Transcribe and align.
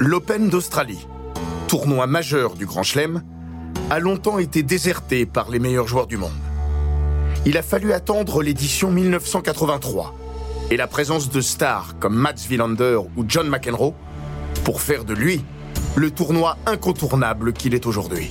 L'Open 0.00 0.48
d'Australie, 0.48 1.08
tournoi 1.66 2.06
majeur 2.06 2.54
du 2.54 2.66
Grand 2.66 2.84
Chelem, 2.84 3.20
a 3.90 3.98
longtemps 3.98 4.38
été 4.38 4.62
déserté 4.62 5.26
par 5.26 5.50
les 5.50 5.58
meilleurs 5.58 5.88
joueurs 5.88 6.06
du 6.06 6.16
monde. 6.16 6.30
Il 7.44 7.58
a 7.58 7.62
fallu 7.62 7.92
attendre 7.92 8.40
l'édition 8.44 8.92
1983 8.92 10.14
et 10.70 10.76
la 10.76 10.86
présence 10.86 11.30
de 11.30 11.40
stars 11.40 11.98
comme 11.98 12.14
Mats 12.14 12.46
Wilander 12.48 13.00
ou 13.16 13.24
John 13.26 13.48
McEnroe 13.48 13.92
pour 14.62 14.82
faire 14.82 15.04
de 15.04 15.14
lui 15.14 15.44
le 15.96 16.12
tournoi 16.12 16.56
incontournable 16.66 17.52
qu'il 17.52 17.74
est 17.74 17.84
aujourd'hui. 17.84 18.30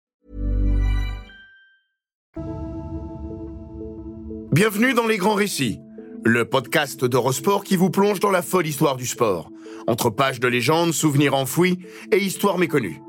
Bienvenue 4.51 4.93
dans 4.93 5.07
Les 5.07 5.15
Grands 5.15 5.35
Récits, 5.35 5.79
le 6.25 6.43
podcast 6.43 7.05
d'Eurosport 7.05 7.63
qui 7.63 7.77
vous 7.77 7.89
plonge 7.89 8.19
dans 8.19 8.31
la 8.31 8.41
folle 8.41 8.67
histoire 8.67 8.97
du 8.97 9.05
sport, 9.05 9.49
entre 9.87 10.09
pages 10.09 10.41
de 10.41 10.47
légendes, 10.49 10.91
souvenirs 10.91 11.35
enfouis 11.35 11.79
et 12.11 12.17
histoires 12.17 12.57
méconnues. 12.57 13.01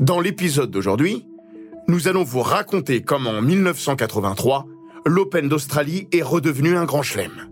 Dans 0.00 0.18
l'épisode 0.18 0.70
d'aujourd'hui, 0.70 1.26
nous 1.88 2.08
allons 2.08 2.24
vous 2.24 2.40
raconter 2.40 3.02
comment 3.02 3.32
en 3.32 3.42
1983, 3.42 4.64
l'Open 5.04 5.50
d'Australie 5.50 6.08
est 6.10 6.22
redevenu 6.22 6.74
un 6.74 6.86
grand 6.86 7.02
chelem. 7.02 7.50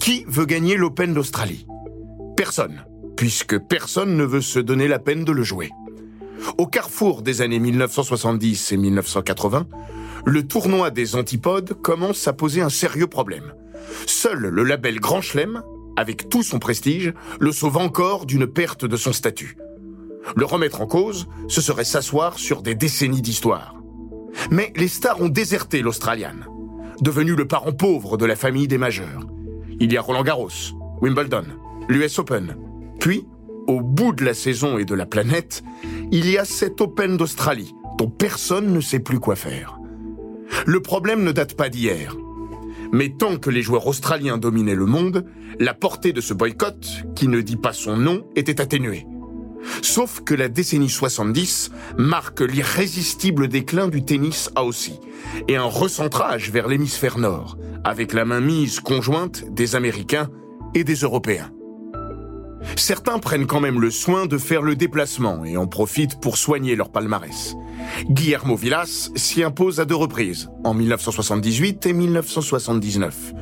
Qui 0.00 0.24
veut 0.28 0.46
gagner 0.46 0.76
l'Open 0.76 1.12
d'Australie? 1.12 1.66
Personne, 2.36 2.84
puisque 3.16 3.58
personne 3.58 4.16
ne 4.16 4.24
veut 4.24 4.42
se 4.42 4.60
donner 4.60 4.86
la 4.86 5.00
peine 5.00 5.24
de 5.24 5.32
le 5.32 5.42
jouer. 5.42 5.70
Au 6.56 6.68
carrefour 6.68 7.22
des 7.22 7.40
années 7.40 7.58
1970 7.58 8.70
et 8.70 8.76
1980, 8.76 9.66
le 10.26 10.46
tournoi 10.46 10.90
des 10.90 11.16
antipodes 11.16 11.74
commence 11.82 12.26
à 12.26 12.32
poser 12.32 12.62
un 12.62 12.70
sérieux 12.70 13.06
problème. 13.06 13.52
Seul 14.06 14.38
le 14.38 14.64
label 14.64 14.98
Grand 14.98 15.20
Chelem, 15.20 15.62
avec 15.96 16.28
tout 16.28 16.42
son 16.42 16.58
prestige, 16.58 17.12
le 17.40 17.52
sauve 17.52 17.76
encore 17.76 18.26
d'une 18.26 18.46
perte 18.46 18.84
de 18.84 18.96
son 18.96 19.12
statut. 19.12 19.56
Le 20.34 20.44
remettre 20.46 20.80
en 20.80 20.86
cause, 20.86 21.26
ce 21.48 21.60
serait 21.60 21.84
s'asseoir 21.84 22.38
sur 22.38 22.62
des 22.62 22.74
décennies 22.74 23.22
d'histoire. 23.22 23.74
Mais 24.50 24.72
les 24.76 24.88
stars 24.88 25.20
ont 25.20 25.28
déserté 25.28 25.82
l'Australian, 25.82 26.36
devenu 27.00 27.34
le 27.34 27.46
parent 27.46 27.72
pauvre 27.72 28.16
de 28.16 28.24
la 28.24 28.36
famille 28.36 28.68
des 28.68 28.78
majeurs. 28.78 29.26
Il 29.78 29.92
y 29.92 29.96
a 29.96 30.02
Roland 30.02 30.24
Garros, 30.24 30.48
Wimbledon, 31.02 31.44
l'US 31.88 32.18
Open. 32.18 32.56
Puis, 32.98 33.26
au 33.66 33.80
bout 33.80 34.12
de 34.12 34.24
la 34.24 34.34
saison 34.34 34.78
et 34.78 34.84
de 34.84 34.94
la 34.94 35.06
planète, 35.06 35.62
il 36.10 36.28
y 36.30 36.38
a 36.38 36.44
cet 36.44 36.80
Open 36.80 37.16
d'Australie, 37.16 37.74
dont 37.98 38.08
personne 38.08 38.72
ne 38.72 38.80
sait 38.80 39.00
plus 39.00 39.20
quoi 39.20 39.36
faire. 39.36 39.78
Le 40.66 40.80
problème 40.80 41.24
ne 41.24 41.32
date 41.32 41.54
pas 41.54 41.68
d'hier. 41.68 42.16
Mais 42.92 43.10
tant 43.10 43.36
que 43.36 43.50
les 43.50 43.62
joueurs 43.62 43.86
australiens 43.86 44.38
dominaient 44.38 44.74
le 44.74 44.86
monde, 44.86 45.24
la 45.58 45.74
portée 45.74 46.12
de 46.12 46.20
ce 46.20 46.34
boycott, 46.34 46.86
qui 47.14 47.28
ne 47.28 47.40
dit 47.40 47.56
pas 47.56 47.72
son 47.72 47.96
nom, 47.96 48.26
était 48.36 48.60
atténuée. 48.60 49.06
Sauf 49.82 50.20
que 50.20 50.34
la 50.34 50.48
décennie 50.48 50.90
70 50.90 51.70
marque 51.96 52.40
l'irrésistible 52.40 53.48
déclin 53.48 53.88
du 53.88 54.04
tennis 54.04 54.50
à 54.54 54.64
aussi, 54.64 55.00
et 55.48 55.56
un 55.56 55.64
recentrage 55.64 56.50
vers 56.50 56.68
l'hémisphère 56.68 57.18
nord, 57.18 57.56
avec 57.82 58.12
la 58.12 58.24
mainmise 58.24 58.80
conjointe 58.80 59.44
des 59.52 59.74
Américains 59.74 60.28
et 60.74 60.84
des 60.84 60.96
Européens. 60.96 61.50
Certains 62.76 63.18
prennent 63.18 63.46
quand 63.46 63.60
même 63.60 63.80
le 63.80 63.90
soin 63.90 64.26
de 64.26 64.38
faire 64.38 64.62
le 64.62 64.74
déplacement 64.74 65.44
et 65.44 65.56
en 65.56 65.66
profitent 65.66 66.20
pour 66.20 66.36
soigner 66.36 66.76
leur 66.76 66.90
palmarès. 66.90 67.54
Guillermo 68.08 68.56
Villas 68.56 69.10
s'y 69.14 69.42
impose 69.42 69.80
à 69.80 69.84
deux 69.84 69.94
reprises, 69.94 70.50
en 70.64 70.74
1978 70.74 71.86
et 71.86 71.92
1979. 71.92 73.32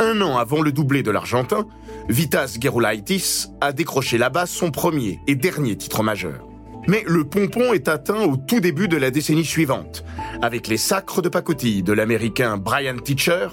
Un 0.00 0.20
an 0.22 0.38
avant 0.38 0.62
le 0.62 0.72
doublé 0.72 1.02
de 1.02 1.10
l'Argentin, 1.10 1.66
Vitas 2.08 2.56
Gerulaitis 2.60 3.46
a 3.60 3.72
décroché 3.72 4.18
là-bas 4.18 4.46
son 4.46 4.70
premier 4.70 5.20
et 5.26 5.34
dernier 5.34 5.76
titre 5.76 6.02
majeur. 6.02 6.46
Mais 6.88 7.04
le 7.06 7.24
pompon 7.24 7.74
est 7.74 7.88
atteint 7.88 8.22
au 8.22 8.36
tout 8.36 8.60
début 8.60 8.88
de 8.88 8.96
la 8.96 9.10
décennie 9.10 9.44
suivante, 9.44 10.04
avec 10.40 10.68
les 10.68 10.78
sacres 10.78 11.20
de 11.20 11.28
pacotille 11.28 11.82
de 11.82 11.92
l'Américain 11.92 12.56
Brian 12.56 12.96
Teacher 12.96 13.48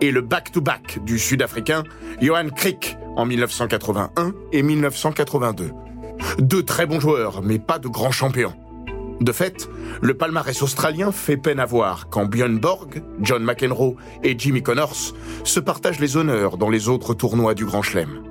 et 0.00 0.12
le 0.12 0.20
back-to-back 0.20 1.04
du 1.04 1.18
Sud-Africain 1.18 1.82
Johan 2.20 2.48
Crick 2.54 2.96
en 3.16 3.26
1981 3.26 4.32
et 4.52 4.62
1982. 4.62 5.72
Deux 6.38 6.62
très 6.62 6.86
bons 6.86 7.00
joueurs, 7.00 7.42
mais 7.42 7.58
pas 7.58 7.78
de 7.78 7.88
grands 7.88 8.12
champions. 8.12 8.54
De 9.20 9.32
fait, 9.32 9.68
le 10.00 10.14
palmarès 10.14 10.62
australien 10.62 11.10
fait 11.10 11.36
peine 11.36 11.58
à 11.58 11.66
voir 11.66 12.08
quand 12.08 12.26
Björn 12.26 12.58
Borg, 12.58 13.02
John 13.20 13.42
McEnroe 13.42 13.96
et 14.22 14.38
Jimmy 14.38 14.62
Connors 14.62 15.14
se 15.44 15.60
partagent 15.60 15.98
les 15.98 16.16
honneurs 16.16 16.56
dans 16.56 16.70
les 16.70 16.88
autres 16.88 17.14
tournois 17.14 17.54
du 17.54 17.64
Grand 17.64 17.82
Chelem. 17.82 18.22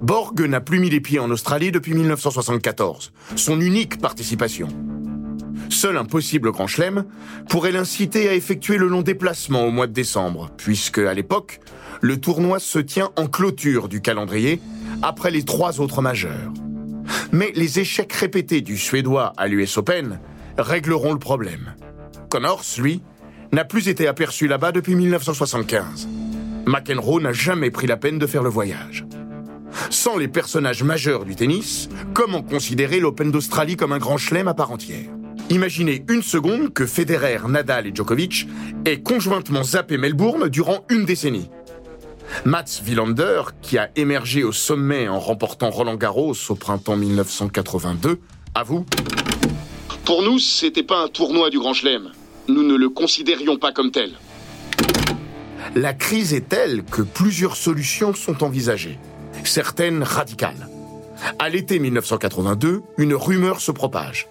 Borg 0.00 0.40
n'a 0.40 0.62
plus 0.62 0.80
mis 0.80 0.88
les 0.88 1.00
pieds 1.00 1.18
en 1.18 1.30
Australie 1.30 1.70
depuis 1.70 1.92
1974, 1.92 3.12
son 3.36 3.60
unique 3.60 4.00
participation. 4.00 4.68
Seul 5.68 5.98
un 5.98 6.06
possible 6.06 6.50
grand 6.50 6.66
chelem 6.66 7.04
pourrait 7.48 7.72
l'inciter 7.72 8.28
à 8.28 8.34
effectuer 8.34 8.78
le 8.78 8.88
long 8.88 9.02
déplacement 9.02 9.64
au 9.64 9.70
mois 9.70 9.86
de 9.86 9.92
décembre, 9.92 10.50
puisque, 10.56 10.98
à 10.98 11.12
l'époque, 11.12 11.60
le 12.00 12.18
tournoi 12.18 12.58
se 12.58 12.78
tient 12.78 13.10
en 13.16 13.26
clôture 13.26 13.88
du 13.88 14.00
calendrier 14.00 14.60
après 15.02 15.30
les 15.30 15.44
trois 15.44 15.80
autres 15.80 16.00
majeurs. 16.00 16.52
Mais 17.32 17.52
les 17.54 17.80
échecs 17.80 18.12
répétés 18.12 18.60
du 18.60 18.76
Suédois 18.76 19.32
à 19.36 19.46
l'US 19.46 19.76
Open 19.78 20.20
régleront 20.58 21.12
le 21.12 21.18
problème. 21.18 21.74
Connors, 22.28 22.64
lui, 22.78 23.02
n'a 23.52 23.64
plus 23.64 23.88
été 23.88 24.06
aperçu 24.06 24.46
là-bas 24.46 24.72
depuis 24.72 24.94
1975. 24.94 26.08
McEnroe 26.66 27.20
n'a 27.20 27.32
jamais 27.32 27.70
pris 27.70 27.86
la 27.86 27.96
peine 27.96 28.18
de 28.18 28.26
faire 28.26 28.42
le 28.42 28.50
voyage. 28.50 29.04
Sans 29.88 30.16
les 30.16 30.28
personnages 30.28 30.82
majeurs 30.82 31.24
du 31.24 31.36
tennis, 31.36 31.88
comment 32.14 32.42
considérer 32.42 33.00
l'Open 33.00 33.30
d'Australie 33.30 33.76
comme 33.76 33.92
un 33.92 33.98
grand 33.98 34.18
chelem 34.18 34.48
à 34.48 34.54
part 34.54 34.70
entière? 34.70 35.08
Imaginez 35.48 36.04
une 36.08 36.22
seconde 36.22 36.72
que 36.72 36.86
Federer, 36.86 37.48
Nadal 37.48 37.86
et 37.86 37.92
Djokovic 37.94 38.46
aient 38.84 39.00
conjointement 39.00 39.64
zappé 39.64 39.98
Melbourne 39.98 40.48
durant 40.48 40.84
une 40.90 41.04
décennie. 41.04 41.50
Mats 42.44 42.80
Wilander, 42.86 43.42
qui 43.62 43.78
a 43.78 43.90
émergé 43.96 44.44
au 44.44 44.52
sommet 44.52 45.08
en 45.08 45.18
remportant 45.18 45.70
Roland 45.70 45.96
Garros 45.96 46.34
au 46.48 46.54
printemps 46.54 46.96
1982, 46.96 48.20
avoue 48.54 48.84
Pour 50.04 50.22
nous, 50.22 50.38
c'était 50.38 50.82
pas 50.82 51.04
un 51.04 51.08
tournoi 51.08 51.50
du 51.50 51.58
Grand 51.58 51.74
Chelem. 51.74 52.10
Nous 52.48 52.62
ne 52.62 52.74
le 52.76 52.88
considérions 52.88 53.58
pas 53.58 53.72
comme 53.72 53.90
tel. 53.90 54.12
La 55.74 55.92
crise 55.92 56.34
est 56.34 56.48
telle 56.48 56.82
que 56.84 57.02
plusieurs 57.02 57.56
solutions 57.56 58.14
sont 58.14 58.42
envisagées, 58.42 58.98
certaines 59.44 60.02
radicales. 60.02 60.68
À 61.38 61.48
l'été 61.48 61.78
1982, 61.78 62.82
une 62.98 63.14
rumeur 63.14 63.60
se 63.60 63.70
propage. 63.70 64.28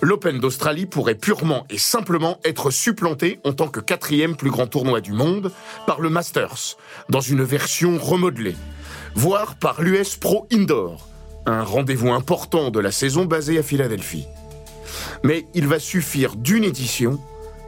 L'Open 0.00 0.38
d'Australie 0.38 0.86
pourrait 0.86 1.14
purement 1.14 1.66
et 1.70 1.78
simplement 1.78 2.38
être 2.44 2.70
supplanté 2.70 3.40
en 3.44 3.52
tant 3.52 3.68
que 3.68 3.80
quatrième 3.80 4.36
plus 4.36 4.50
grand 4.50 4.66
tournoi 4.66 5.00
du 5.00 5.12
monde 5.12 5.52
par 5.86 6.00
le 6.00 6.10
Masters, 6.10 6.76
dans 7.08 7.20
une 7.20 7.42
version 7.42 7.98
remodelée, 7.98 8.56
voire 9.14 9.56
par 9.56 9.82
l'US 9.82 10.16
Pro 10.16 10.46
Indoor, 10.52 11.08
un 11.46 11.62
rendez-vous 11.62 12.12
important 12.12 12.70
de 12.70 12.80
la 12.80 12.92
saison 12.92 13.24
basé 13.24 13.58
à 13.58 13.62
Philadelphie. 13.62 14.26
Mais 15.22 15.46
il 15.54 15.66
va 15.66 15.78
suffire 15.78 16.36
d'une 16.36 16.64
édition 16.64 17.20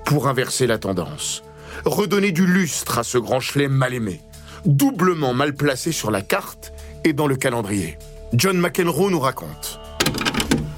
pour 0.04 0.28
inverser 0.28 0.66
la 0.66 0.78
tendance, 0.78 1.42
redonner 1.84 2.32
du 2.32 2.46
lustre 2.46 2.98
à 2.98 3.02
ce 3.02 3.18
grand 3.18 3.40
chelem 3.40 3.72
mal 3.72 3.92
aimé, 3.94 4.20
doublement 4.64 5.34
mal 5.34 5.54
placé 5.54 5.92
sur 5.92 6.10
la 6.10 6.22
carte 6.22 6.72
est 7.04 7.12
dans 7.12 7.26
le 7.26 7.36
calendrier. 7.36 7.98
John 8.32 8.58
McEnroe 8.58 9.10
nous 9.10 9.20
raconte. 9.20 9.80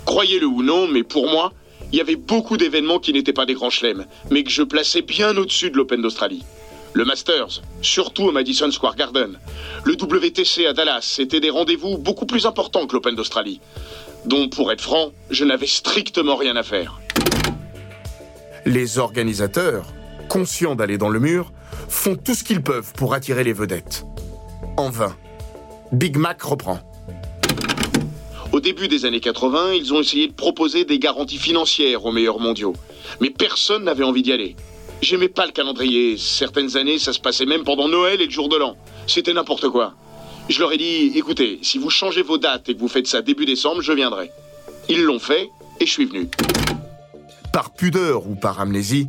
Croyez-le 0.08 0.46
ou 0.46 0.62
non, 0.62 0.88
mais 0.88 1.02
pour 1.02 1.28
moi, 1.28 1.52
il 1.92 1.98
y 1.98 2.00
avait 2.00 2.16
beaucoup 2.16 2.56
d'événements 2.56 2.98
qui 2.98 3.12
n'étaient 3.12 3.34
pas 3.34 3.44
des 3.44 3.52
grands 3.52 3.68
chelems, 3.68 4.06
mais 4.30 4.42
que 4.42 4.48
je 4.48 4.62
plaçais 4.62 5.02
bien 5.02 5.36
au-dessus 5.36 5.70
de 5.70 5.76
l'Open 5.76 6.00
d'Australie. 6.00 6.46
Le 6.94 7.04
Masters, 7.04 7.60
surtout 7.82 8.22
au 8.22 8.32
Madison 8.32 8.70
Square 8.70 8.96
Garden. 8.96 9.38
Le 9.84 9.92
WTC 9.92 10.64
à 10.64 10.72
Dallas, 10.72 11.02
c'était 11.02 11.40
des 11.40 11.50
rendez-vous 11.50 11.98
beaucoup 11.98 12.24
plus 12.24 12.46
importants 12.46 12.86
que 12.86 12.94
l'Open 12.94 13.16
d'Australie, 13.16 13.60
dont, 14.24 14.48
pour 14.48 14.72
être 14.72 14.80
franc, 14.80 15.10
je 15.28 15.44
n'avais 15.44 15.66
strictement 15.66 16.36
rien 16.36 16.56
à 16.56 16.62
faire. 16.62 17.02
Les 18.64 18.96
organisateurs, 18.96 19.92
conscients 20.30 20.74
d'aller 20.74 20.96
dans 20.96 21.10
le 21.10 21.20
mur, 21.20 21.52
font 21.90 22.16
tout 22.16 22.34
ce 22.34 22.44
qu'ils 22.44 22.62
peuvent 22.62 22.94
pour 22.94 23.12
attirer 23.12 23.44
les 23.44 23.52
vedettes. 23.52 24.06
En 24.78 24.88
vain. 24.88 25.14
Big 25.92 26.16
Mac 26.16 26.40
reprend. 26.40 26.80
Début 28.68 28.88
des 28.88 29.06
années 29.06 29.20
80, 29.20 29.72
ils 29.72 29.94
ont 29.94 30.00
essayé 30.00 30.26
de 30.26 30.34
proposer 30.34 30.84
des 30.84 30.98
garanties 30.98 31.38
financières 31.38 32.04
aux 32.04 32.12
meilleurs 32.12 32.38
mondiaux. 32.38 32.74
Mais 33.18 33.30
personne 33.30 33.84
n'avait 33.84 34.04
envie 34.04 34.20
d'y 34.20 34.30
aller. 34.30 34.56
J'aimais 35.00 35.30
pas 35.30 35.46
le 35.46 35.52
calendrier. 35.52 36.18
Certaines 36.18 36.76
années, 36.76 36.98
ça 36.98 37.14
se 37.14 37.18
passait 37.18 37.46
même 37.46 37.64
pendant 37.64 37.88
Noël 37.88 38.20
et 38.20 38.26
le 38.26 38.30
jour 38.30 38.50
de 38.50 38.58
l'an. 38.58 38.76
C'était 39.06 39.32
n'importe 39.32 39.70
quoi. 39.70 39.94
Je 40.50 40.60
leur 40.60 40.70
ai 40.70 40.76
dit, 40.76 41.12
écoutez, 41.14 41.60
si 41.62 41.78
vous 41.78 41.88
changez 41.88 42.20
vos 42.20 42.36
dates 42.36 42.68
et 42.68 42.74
que 42.74 42.78
vous 42.78 42.88
faites 42.88 43.06
ça 43.06 43.22
début 43.22 43.46
décembre, 43.46 43.80
je 43.80 43.94
viendrai. 43.94 44.30
Ils 44.90 45.02
l'ont 45.02 45.18
fait 45.18 45.48
et 45.80 45.86
je 45.86 45.90
suis 45.90 46.04
venu. 46.04 46.28
Par 47.54 47.72
pudeur 47.72 48.28
ou 48.28 48.34
par 48.34 48.60
amnésie, 48.60 49.06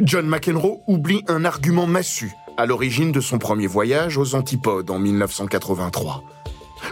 John 0.00 0.26
McEnroe 0.26 0.80
oublie 0.86 1.20
un 1.28 1.44
argument 1.44 1.86
massu 1.86 2.32
à 2.56 2.64
l'origine 2.64 3.12
de 3.12 3.20
son 3.20 3.38
premier 3.38 3.66
voyage 3.66 4.16
aux 4.16 4.34
Antipodes 4.34 4.90
en 4.90 4.98
1983. 4.98 6.24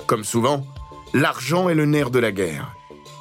Comme 0.07 0.25
souvent, 0.25 0.67
l'argent 1.13 1.69
est 1.69 1.75
le 1.75 1.87
nerf 1.87 2.11
de 2.11 2.19
la 2.19 2.33
guerre. 2.33 2.75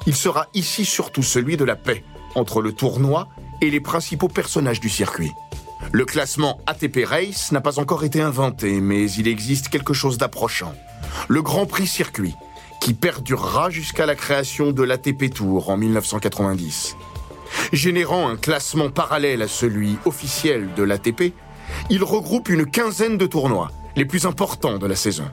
Il 0.06 0.14
sera 0.14 0.46
ici 0.54 0.84
surtout 0.84 1.22
celui 1.22 1.56
de 1.56 1.64
la 1.64 1.76
paix 1.76 2.04
entre 2.34 2.62
le 2.62 2.72
tournoi 2.72 3.28
et 3.60 3.70
les 3.70 3.80
principaux 3.80 4.28
personnages 4.28 4.80
du 4.80 4.88
circuit. 4.88 5.32
Le 5.92 6.04
classement 6.04 6.60
ATP 6.66 7.04
Race 7.04 7.52
n'a 7.52 7.60
pas 7.60 7.78
encore 7.78 8.04
été 8.04 8.20
inventé, 8.20 8.80
mais 8.80 9.10
il 9.12 9.26
existe 9.26 9.68
quelque 9.68 9.94
chose 9.94 10.18
d'approchant. 10.18 10.74
Le 11.28 11.42
Grand 11.42 11.66
Prix 11.66 11.86
Circuit, 11.86 12.34
qui 12.80 12.94
perdurera 12.94 13.70
jusqu'à 13.70 14.06
la 14.06 14.14
création 14.14 14.72
de 14.72 14.82
l'ATP 14.82 15.32
Tour 15.32 15.70
en 15.70 15.76
1990. 15.76 16.96
Générant 17.72 18.28
un 18.28 18.36
classement 18.36 18.90
parallèle 18.90 19.42
à 19.42 19.48
celui 19.48 19.96
officiel 20.04 20.68
de 20.76 20.82
l'ATP, 20.82 21.34
il 21.88 22.04
regroupe 22.04 22.48
une 22.48 22.66
quinzaine 22.66 23.18
de 23.18 23.26
tournois, 23.26 23.70
les 23.96 24.04
plus 24.04 24.26
importants 24.26 24.78
de 24.78 24.86
la 24.86 24.96
saison. 24.96 25.28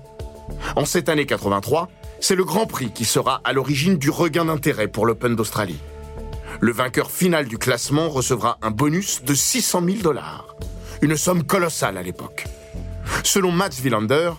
En 0.76 0.86
cette 0.86 1.10
année 1.10 1.26
83, 1.26 1.90
c'est 2.20 2.36
le 2.36 2.44
Grand 2.44 2.66
Prix 2.66 2.92
qui 2.94 3.06
sera 3.06 3.42
à 3.44 3.54
l'origine 3.54 3.98
du 3.98 4.10
regain 4.10 4.46
d'intérêt 4.46 4.88
pour 4.88 5.06
l'Open 5.06 5.36
d'Australie. 5.36 5.80
Le 6.60 6.72
vainqueur 6.72 7.12
final 7.12 7.48
du 7.48 7.58
classement 7.58 8.10
recevra 8.10 8.58
un 8.62 8.72
bonus 8.72 9.24
de 9.24 9.34
600 9.34 9.82
000 9.86 9.98
dollars. 10.02 10.56
Une 11.02 11.16
somme 11.16 11.44
colossale 11.44 11.98
à 11.98 12.02
l'époque. 12.02 12.46
Selon 13.24 13.52
Max 13.52 13.80
Wilander, 13.82 14.32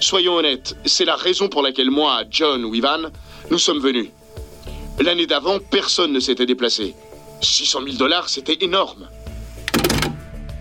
Soyons 0.00 0.34
honnêtes, 0.34 0.76
c'est 0.84 1.04
la 1.04 1.16
raison 1.16 1.48
pour 1.48 1.62
laquelle 1.62 1.90
moi, 1.90 2.24
John 2.30 2.64
ou 2.64 2.74
Ivan, 2.74 3.10
nous 3.50 3.58
sommes 3.58 3.80
venus. 3.80 4.08
L'année 5.00 5.26
d'avant, 5.26 5.58
personne 5.58 6.12
ne 6.12 6.20
s'était 6.20 6.46
déplacé. 6.46 6.94
600 7.40 7.80
000 7.84 7.96
dollars, 7.96 8.28
c'était 8.28 8.58
énorme. 8.64 9.08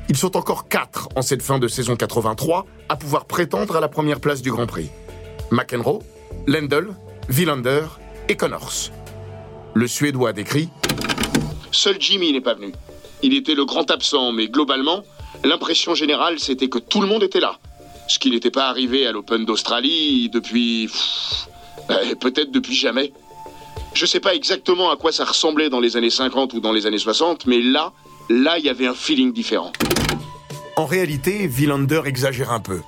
Ils 0.07 0.17
sont 0.17 0.37
encore 0.37 0.67
quatre 0.69 1.09
en 1.15 1.21
cette 1.21 1.41
fin 1.41 1.59
de 1.59 1.67
saison 1.67 1.95
83 1.95 2.65
à 2.87 2.95
pouvoir 2.95 3.25
prétendre 3.25 3.75
à 3.75 3.79
la 3.79 3.87
première 3.87 4.19
place 4.19 4.41
du 4.41 4.51
Grand 4.51 4.67
Prix. 4.67 4.89
McEnroe, 5.53 5.99
Lendl, 6.47 6.95
Wilander 7.29 7.85
et 8.27 8.35
Connors. 8.35 8.89
Le 9.75 9.87
Suédois 9.87 10.33
décrit 10.33 10.69
Seul 11.71 11.97
Jimmy 11.99 12.31
n'est 12.33 12.41
pas 12.41 12.55
venu. 12.55 12.71
Il 13.21 13.35
était 13.35 13.53
le 13.53 13.63
grand 13.63 13.89
absent, 13.91 14.31
mais 14.31 14.47
globalement, 14.47 15.03
l'impression 15.43 15.93
générale, 15.93 16.39
c'était 16.39 16.69
que 16.69 16.79
tout 16.79 17.01
le 17.01 17.07
monde 17.07 17.21
était 17.21 17.39
là. 17.39 17.59
Ce 18.07 18.17
qui 18.17 18.31
n'était 18.31 18.49
pas 18.49 18.67
arrivé 18.67 19.05
à 19.05 19.11
l'Open 19.11 19.45
d'Australie 19.45 20.29
depuis... 20.33 20.89
Euh, 21.89 22.15
peut-être 22.15 22.51
depuis 22.51 22.75
jamais. 22.75 23.13
Je 23.93 24.07
sais 24.07 24.19
pas 24.19 24.33
exactement 24.33 24.89
à 24.89 24.97
quoi 24.97 25.11
ça 25.11 25.23
ressemblait 25.23 25.69
dans 25.69 25.79
les 25.79 25.97
années 25.97 26.09
50 26.09 26.53
ou 26.53 26.61
dans 26.61 26.71
les 26.71 26.87
années 26.87 26.97
60, 26.97 27.45
mais 27.45 27.61
là, 27.61 27.93
là, 28.29 28.57
il 28.57 28.65
y 28.65 28.69
avait 28.69 28.87
un 28.87 28.95
feeling 28.95 29.31
différent. 29.31 29.71
En 30.77 30.87
réalité, 30.87 31.47
Wilander 31.47 32.01
exagère 32.05 32.51
un 32.51 32.59
peu. 32.59 32.81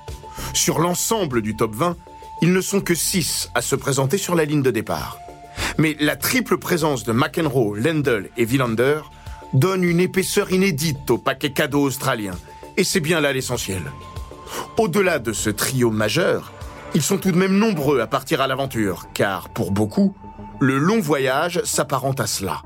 Sur 0.52 0.80
l'ensemble 0.80 1.42
du 1.42 1.54
top 1.54 1.74
20, 1.74 1.96
ils 2.42 2.52
ne 2.52 2.60
sont 2.60 2.80
que 2.80 2.94
6 2.94 3.50
à 3.54 3.62
se 3.62 3.74
présenter 3.76 4.18
sur 4.18 4.34
la 4.34 4.44
ligne 4.44 4.62
de 4.62 4.70
départ. 4.70 5.18
Mais 5.78 5.96
la 6.00 6.16
triple 6.16 6.58
présence 6.58 7.04
de 7.04 7.12
McEnroe, 7.12 7.76
Lendl 7.76 8.30
et 8.36 8.44
Wilander 8.44 9.00
donne 9.52 9.84
une 9.84 10.00
épaisseur 10.00 10.52
inédite 10.52 11.10
au 11.10 11.18
paquet 11.18 11.50
cadeau 11.50 11.82
australien. 11.82 12.34
Et 12.76 12.84
c'est 12.84 13.00
bien 13.00 13.20
là 13.20 13.32
l'essentiel. 13.32 13.82
Au-delà 14.76 15.18
de 15.18 15.32
ce 15.32 15.50
trio 15.50 15.90
majeur, 15.90 16.52
ils 16.94 17.02
sont 17.02 17.18
tout 17.18 17.32
de 17.32 17.38
même 17.38 17.56
nombreux 17.56 18.00
à 18.00 18.06
partir 18.06 18.40
à 18.40 18.46
l'aventure, 18.46 19.06
car 19.14 19.48
pour 19.48 19.70
beaucoup, 19.70 20.14
le 20.60 20.78
long 20.78 21.00
voyage 21.00 21.60
s'apparente 21.64 22.20
à 22.20 22.26
cela. 22.26 22.62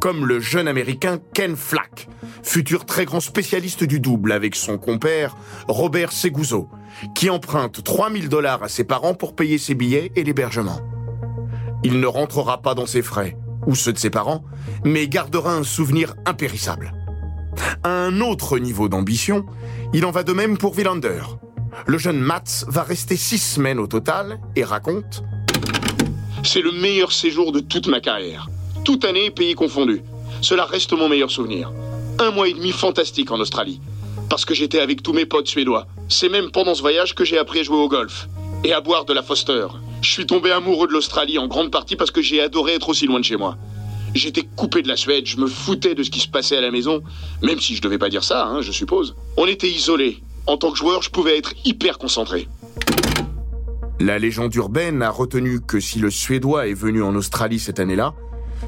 Comme 0.00 0.24
le 0.24 0.40
jeune 0.40 0.66
américain 0.66 1.18
Ken 1.34 1.56
Flack, 1.56 2.08
futur 2.42 2.86
très 2.86 3.04
grand 3.04 3.20
spécialiste 3.20 3.84
du 3.84 4.00
double 4.00 4.32
avec 4.32 4.56
son 4.56 4.78
compère 4.78 5.36
Robert 5.68 6.10
Seguzo, 6.10 6.70
qui 7.14 7.28
emprunte 7.28 7.84
3000 7.84 8.30
dollars 8.30 8.62
à 8.62 8.70
ses 8.70 8.84
parents 8.84 9.12
pour 9.12 9.36
payer 9.36 9.58
ses 9.58 9.74
billets 9.74 10.10
et 10.16 10.24
l'hébergement. 10.24 10.80
Il 11.84 12.00
ne 12.00 12.06
rentrera 12.06 12.62
pas 12.62 12.74
dans 12.74 12.86
ses 12.86 13.02
frais, 13.02 13.36
ou 13.66 13.74
ceux 13.74 13.92
de 13.92 13.98
ses 13.98 14.08
parents, 14.08 14.42
mais 14.84 15.06
gardera 15.06 15.54
un 15.54 15.64
souvenir 15.64 16.14
impérissable. 16.24 16.94
À 17.82 17.90
un 17.90 18.22
autre 18.22 18.58
niveau 18.58 18.88
d'ambition, 18.88 19.44
il 19.92 20.06
en 20.06 20.12
va 20.12 20.22
de 20.22 20.32
même 20.32 20.56
pour 20.56 20.74
Wilander. 20.78 21.22
Le 21.86 21.98
jeune 21.98 22.20
Mats 22.20 22.64
va 22.68 22.84
rester 22.84 23.18
six 23.18 23.38
semaines 23.38 23.78
au 23.78 23.86
total 23.86 24.40
et 24.56 24.64
raconte 24.64 25.24
C'est 26.42 26.62
le 26.62 26.72
meilleur 26.72 27.12
séjour 27.12 27.52
de 27.52 27.60
toute 27.60 27.86
ma 27.86 28.00
carrière. 28.00 28.48
Toute 28.84 29.04
année, 29.04 29.30
pays 29.30 29.54
confondu. 29.54 30.02
Cela 30.40 30.64
reste 30.64 30.92
mon 30.92 31.08
meilleur 31.08 31.30
souvenir. 31.30 31.70
Un 32.18 32.30
mois 32.30 32.48
et 32.48 32.54
demi 32.54 32.72
fantastique 32.72 33.30
en 33.30 33.38
Australie. 33.38 33.80
Parce 34.28 34.44
que 34.44 34.54
j'étais 34.54 34.80
avec 34.80 35.02
tous 35.02 35.12
mes 35.12 35.26
potes 35.26 35.48
suédois. 35.48 35.86
C'est 36.08 36.28
même 36.28 36.50
pendant 36.50 36.74
ce 36.74 36.80
voyage 36.80 37.14
que 37.14 37.24
j'ai 37.24 37.38
appris 37.38 37.60
à 37.60 37.62
jouer 37.62 37.76
au 37.76 37.88
golf. 37.88 38.28
Et 38.64 38.72
à 38.72 38.80
boire 38.80 39.04
de 39.04 39.12
la 39.12 39.22
Foster. 39.22 39.66
Je 40.02 40.10
suis 40.10 40.26
tombé 40.26 40.50
amoureux 40.50 40.86
de 40.86 40.92
l'Australie 40.92 41.38
en 41.38 41.46
grande 41.46 41.70
partie 41.70 41.96
parce 41.96 42.10
que 42.10 42.22
j'ai 42.22 42.40
adoré 42.40 42.74
être 42.74 42.88
aussi 42.88 43.06
loin 43.06 43.20
de 43.20 43.24
chez 43.24 43.36
moi. 43.36 43.56
J'étais 44.14 44.42
coupé 44.42 44.82
de 44.82 44.88
la 44.88 44.96
Suède, 44.96 45.26
je 45.26 45.36
me 45.36 45.46
foutais 45.46 45.94
de 45.94 46.02
ce 46.02 46.10
qui 46.10 46.20
se 46.20 46.28
passait 46.28 46.56
à 46.56 46.60
la 46.60 46.70
maison, 46.70 47.02
même 47.42 47.60
si 47.60 47.76
je 47.76 47.82
devais 47.82 47.98
pas 47.98 48.08
dire 48.08 48.24
ça, 48.24 48.46
hein, 48.46 48.60
je 48.60 48.72
suppose. 48.72 49.14
On 49.36 49.46
était 49.46 49.68
isolés. 49.68 50.18
En 50.46 50.56
tant 50.56 50.72
que 50.72 50.78
joueur, 50.78 51.02
je 51.02 51.10
pouvais 51.10 51.38
être 51.38 51.52
hyper 51.64 51.98
concentré. 51.98 52.48
La 54.00 54.18
légende 54.18 54.54
urbaine 54.54 55.02
a 55.02 55.10
retenu 55.10 55.60
que 55.60 55.78
si 55.78 55.98
le 55.98 56.10
Suédois 56.10 56.66
est 56.66 56.74
venu 56.74 57.02
en 57.02 57.14
Australie 57.14 57.60
cette 57.60 57.78
année-là, 57.78 58.14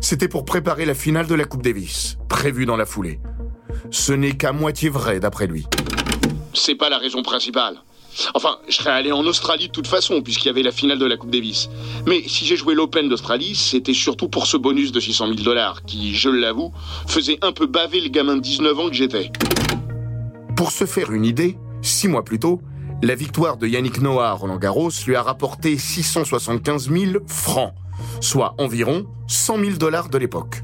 c'était 0.01 0.29
pour 0.29 0.45
préparer 0.45 0.85
la 0.85 0.95
finale 0.95 1.27
de 1.27 1.35
la 1.35 1.45
Coupe 1.45 1.63
Davis, 1.63 2.19
prévue 2.29 2.67
dans 2.67 2.77
la 2.77 2.87
foulée. 2.87 3.21
Ce 3.91 4.13
n'est 4.13 4.37
qu'à 4.37 4.53
moitié 4.53 4.89
vrai 4.89 5.21
d'après 5.21 5.47
lui. 5.47 5.67
C'est 6.55 6.75
pas 6.75 6.89
la 6.89 6.99
raison 6.99 7.23
principale. 7.23 7.77
Enfin, 8.35 8.59
je 8.69 8.75
serais 8.75 8.91
allé 8.91 9.11
en 9.11 9.25
Australie 9.25 9.69
de 9.69 9.73
toute 9.73 9.87
façon, 9.87 10.21
puisqu'il 10.23 10.49
y 10.49 10.51
avait 10.51 10.63
la 10.63 10.73
finale 10.73 10.99
de 10.99 11.07
la 11.07 11.17
Coupe 11.17 11.31
Davis. 11.31 11.71
Mais 12.07 12.23
si 12.27 12.45
j'ai 12.45 12.57
joué 12.57 12.75
l'Open 12.75 13.09
d'Australie, 13.09 13.55
c'était 13.55 13.95
surtout 13.95 14.29
pour 14.29 14.47
ce 14.47 14.57
bonus 14.57 14.93
de 14.93 15.01
600 15.01 15.29
000 15.29 15.41
dollars, 15.41 15.83
qui, 15.85 16.15
je 16.15 16.29
l'avoue, 16.29 16.73
faisait 17.07 17.39
un 17.43 17.53
peu 17.53 17.67
baver 17.67 18.01
le 18.01 18.09
gamin 18.09 18.37
de 18.37 18.43
19 18.43 18.79
ans 18.79 18.89
que 18.89 18.95
j'étais. 18.95 19.31
Pour 20.57 20.73
se 20.73 20.85
faire 20.85 21.11
une 21.13 21.25
idée, 21.25 21.57
six 21.81 22.09
mois 22.09 22.25
plus 22.25 22.39
tôt, 22.39 22.61
la 23.03 23.15
victoire 23.15 23.57
de 23.57 23.67
Yannick 23.67 24.01
Noah 24.01 24.29
à 24.29 24.33
Roland 24.33 24.59
Garros 24.59 24.91
lui 25.07 25.17
a 25.17 25.23
rapporté 25.23 25.77
675 25.79 26.91
000 26.91 27.25
francs, 27.27 27.73
soit 28.21 28.55
environ 28.59 29.07
100 29.27 29.59
000 29.59 29.71
dollars 29.77 30.09
de 30.09 30.19
l'époque. 30.19 30.63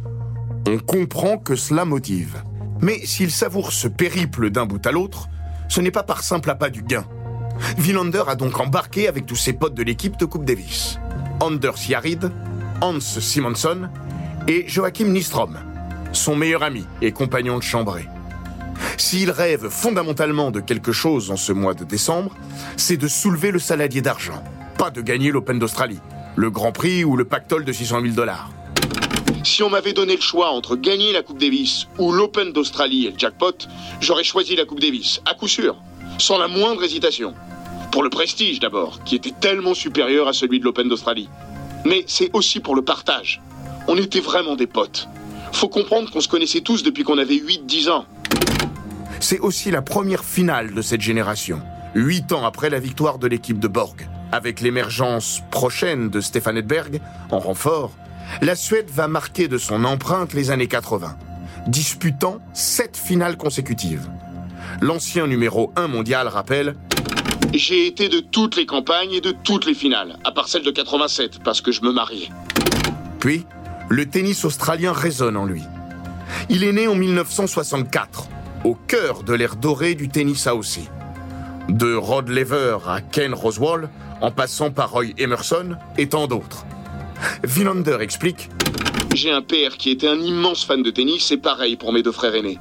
On 0.69 0.79
comprend 0.79 1.39
que 1.39 1.57
cela 1.57 1.85
motive. 1.85 2.43
Mais 2.81 3.05
s'il 3.05 3.31
savoure 3.31 3.73
ce 3.73 3.89
périple 3.89 4.51
d'un 4.51 4.67
bout 4.67 4.85
à 4.87 4.93
l'autre, 4.93 5.29
ce 5.69 5.81
n'est 5.81 5.91
pas 5.91 6.03
par 6.03 6.23
simple 6.23 6.51
appât 6.51 6.71
du 6.71 6.83
gain. 6.83 7.05
Wilander 7.79 8.25
a 8.27 8.37
donc 8.37 8.59
embarqué 8.61 9.09
avec 9.09 9.27
tous 9.27 9.37
ses 9.37 9.53
potes 9.53 9.75
de 9.75 9.83
l'équipe 9.83 10.17
de 10.17 10.25
Coupe 10.25 10.45
Davis. 10.45 10.99
Anders 11.41 11.89
Yarid, 11.89 12.31
Hans 12.81 13.01
Simonson 13.01 13.89
et 14.47 14.67
Joachim 14.69 15.07
Nistrom, 15.07 15.59
son 16.13 16.37
meilleur 16.37 16.63
ami 16.63 16.87
et 17.03 17.13
compagnon 17.13 17.59
de 17.59 17.63
chambrée. 17.63 18.09
S'il 18.97 19.31
rêve 19.31 19.69
fondamentalement 19.69 20.51
de 20.51 20.61
quelque 20.61 20.93
chose 20.93 21.31
en 21.31 21.37
ce 21.37 21.53
mois 21.53 21.75
de 21.75 21.85
décembre, 21.85 22.37
c'est 22.77 22.97
de 22.97 23.09
soulever 23.09 23.51
le 23.51 23.59
saladier 23.59 24.03
d'argent, 24.03 24.43
pas 24.77 24.91
de 24.91 25.01
gagner 25.01 25.31
l'Open 25.31 25.59
d'Australie, 25.59 26.01
le 26.39 26.51
Grand 26.51 26.71
Prix 26.71 27.03
ou 27.03 27.17
le 27.17 27.25
pactole 27.25 27.65
de 27.65 27.73
600 27.73 28.01
000 28.01 28.15
dollars. 28.15 28.51
Si 29.43 29.65
on 29.65 29.71
m'avait 29.71 29.93
donné 29.93 30.15
le 30.15 30.23
choix 30.23 30.51
entre 30.51 30.77
gagner 30.77 31.13
la 31.13 31.25
Coupe 31.25 31.39
Davis 31.39 31.89
ou 31.99 32.13
l'Open 32.13 32.53
d'Australie 32.53 33.07
et 33.07 33.11
le 33.11 33.19
jackpot, 33.19 33.67
j'aurais 34.01 34.23
choisi 34.23 34.55
la 34.55 34.65
Coupe 34.65 34.79
Davis, 34.79 35.21
à 35.27 35.35
coup 35.35 35.49
sûr, 35.49 35.77
sans 36.19 36.39
la 36.39 36.47
moindre 36.47 36.85
hésitation. 36.85 37.35
Pour 37.91 38.05
le 38.05 38.09
prestige 38.09 38.61
d'abord, 38.61 39.03
qui 39.03 39.17
était 39.17 39.33
tellement 39.33 39.75
supérieur 39.75 40.29
à 40.29 40.33
celui 40.33 40.61
de 40.61 40.65
l'Open 40.65 40.89
d'Australie. 40.89 41.29
Mais 41.85 42.05
c'est 42.07 42.31
aussi 42.35 42.61
pour 42.61 42.77
le 42.77 42.83
partage. 42.83 43.43
On 43.89 43.97
était 43.97 44.21
vraiment 44.21 44.55
des 44.55 44.69
potes. 44.69 45.09
Faut 45.51 45.69
comprendre 45.69 46.09
qu'on 46.13 46.21
se 46.21 46.29
connaissait 46.29 46.61
tous 46.61 46.85
depuis 46.85 47.03
qu'on 47.03 47.19
avait 47.19 47.39
8-10 47.39 47.91
ans. 47.91 48.05
C'est 49.19 49.41
aussi 49.41 49.73
la 49.73 49.83
première 49.83 50.25
finale 50.25 50.73
de 50.73 50.83
cette 50.83 51.01
génération, 51.01 51.61
huit 51.97 52.31
ans 52.31 52.45
après 52.47 52.71
la 52.71 52.79
victoire 52.79 53.19
de 53.19 53.27
l'équipe 53.27 53.59
de 53.59 53.67
Borg. 53.67 54.07
Avec 54.31 54.61
l'émergence 54.61 55.43
prochaine 55.51 56.11
de 56.11 56.21
Stefan 56.21 56.57
Edberg 56.57 57.01
en 57.31 57.39
renfort, 57.39 57.93
la 58.43 58.57
Suède 58.57 58.91
va 58.91 59.09
marquer 59.09 59.49
de 59.49 59.57
son 59.57 59.85
empreinte 59.85 60.35
les 60.35 60.51
années 60.51 60.67
80, 60.67 61.17
disputant 61.67 62.39
sept 62.53 62.97
finales 62.97 63.39
consécutives. 63.39 64.09
L'ancien 64.83 65.27
numéro 65.27 65.73
1 65.77 65.89
mondial 65.89 66.29
rappelle 66.29 66.75
J'ai 67.55 67.87
été 67.87 68.11
de 68.11 68.21
toutes 68.21 68.57
les 68.57 68.67
campagnes 68.67 69.13
et 69.13 69.23
de 69.23 69.33
toutes 69.33 69.65
les 69.65 69.75
finales, 69.75 70.19
à 70.25 70.33
part 70.33 70.49
celle 70.49 70.63
de 70.63 70.71
87, 70.71 71.43
parce 71.43 71.63
que 71.63 71.73
je 71.73 71.83
me 71.83 71.91
mariais. 71.91 72.29
Puis, 73.21 73.47
le 73.89 74.05
tennis 74.05 74.45
australien 74.45 74.93
résonne 74.93 75.39
en 75.39 75.47
lui. 75.47 75.63
Il 76.51 76.65
est 76.65 76.73
né 76.73 76.87
en 76.87 76.95
1964, 76.95 78.29
au 78.65 78.75
cœur 78.75 79.23
de 79.23 79.33
l'ère 79.33 79.57
dorée 79.57 79.95
du 79.95 80.11
tennis 80.11 80.47
AOC. 80.47 80.81
De 81.71 81.95
Rod 81.95 82.29
Laver 82.29 82.79
à 82.87 83.01
Ken 83.01 83.33
Roswell, 83.33 83.89
en 84.21 84.31
passant 84.31 84.71
par 84.71 84.93
Roy 84.93 85.07
Emerson 85.19 85.77
et 85.97 86.09
tant 86.09 86.27
d'autres. 86.27 86.65
Villander 87.45 87.99
explique 88.01 88.49
J'ai 89.15 89.31
un 89.31 89.43
père 89.43 89.77
qui 89.77 89.91
était 89.91 90.09
un 90.09 90.21
immense 90.21 90.65
fan 90.65 90.83
de 90.83 90.91
tennis 90.91 91.31
et 91.31 91.37
pareil 91.37 91.77
pour 91.77 91.93
mes 91.93 92.03
deux 92.03 92.13
frères 92.13 92.35
aînés. 92.35 92.59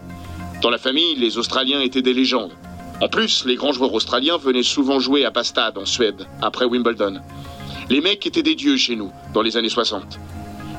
Dans 0.62 0.70
la 0.70 0.78
famille, 0.78 1.16
les 1.16 1.38
Australiens 1.38 1.82
étaient 1.82 2.02
des 2.02 2.14
légendes. 2.14 2.54
En 3.00 3.10
plus, 3.10 3.46
les 3.46 3.56
grands 3.56 3.74
joueurs 3.74 3.94
australiens 3.94 4.38
venaient 4.38 4.64
souvent 4.64 5.00
jouer 5.00 5.24
à 5.24 5.30
Bastad 5.30 5.78
en 5.78 5.86
Suède, 5.86 6.26
après 6.42 6.66
Wimbledon. 6.66 7.22
Les 7.90 8.02
mecs 8.02 8.26
étaient 8.26 8.42
des 8.42 8.56
dieux 8.56 8.78
chez 8.78 8.96
nous, 8.96 9.12
dans 9.34 9.44
les 9.44 9.56
années 9.56 9.70
60. 9.70 10.20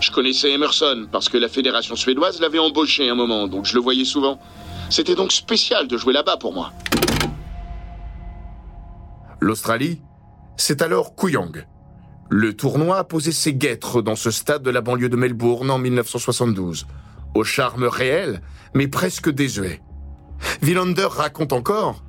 Je 0.00 0.10
connaissais 0.10 0.50
Emerson 0.50 1.06
parce 1.10 1.28
que 1.28 1.38
la 1.38 1.48
fédération 1.48 1.94
suédoise 1.96 2.40
l'avait 2.40 2.58
embauché 2.58 3.08
un 3.08 3.14
moment, 3.14 3.46
donc 3.46 3.66
je 3.66 3.74
le 3.74 3.80
voyais 3.80 4.04
souvent. 4.04 4.40
C'était 4.90 5.14
donc 5.14 5.32
spécial 5.32 5.86
de 5.86 5.96
jouer 5.96 6.12
là-bas 6.12 6.36
pour 6.38 6.52
moi. 6.52 6.72
L'Australie, 9.40 10.00
c'est 10.58 10.82
alors 10.82 11.14
Kooyong. 11.14 11.64
Le 12.28 12.54
tournoi 12.54 12.98
a 12.98 13.04
posé 13.04 13.32
ses 13.32 13.54
guêtres 13.54 14.02
dans 14.02 14.16
ce 14.16 14.30
stade 14.30 14.62
de 14.62 14.70
la 14.70 14.82
banlieue 14.82 15.08
de 15.08 15.16
Melbourne 15.16 15.70
en 15.70 15.78
1972, 15.78 16.86
au 17.34 17.44
charme 17.44 17.84
réel, 17.84 18.42
mais 18.74 18.88
presque 18.88 19.30
désuet. 19.30 19.80
Villander 20.60 21.08
raconte 21.08 21.52
encore 21.54 22.02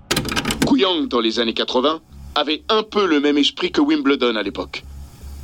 Kooyong, 0.65 1.07
dans 1.07 1.21
les 1.21 1.39
années 1.39 1.53
80, 1.53 2.01
avait 2.35 2.63
un 2.69 2.83
peu 2.83 3.07
le 3.07 3.21
même 3.21 3.37
esprit 3.37 3.71
que 3.71 3.81
Wimbledon 3.81 4.35
à 4.35 4.43
l'époque. 4.43 4.83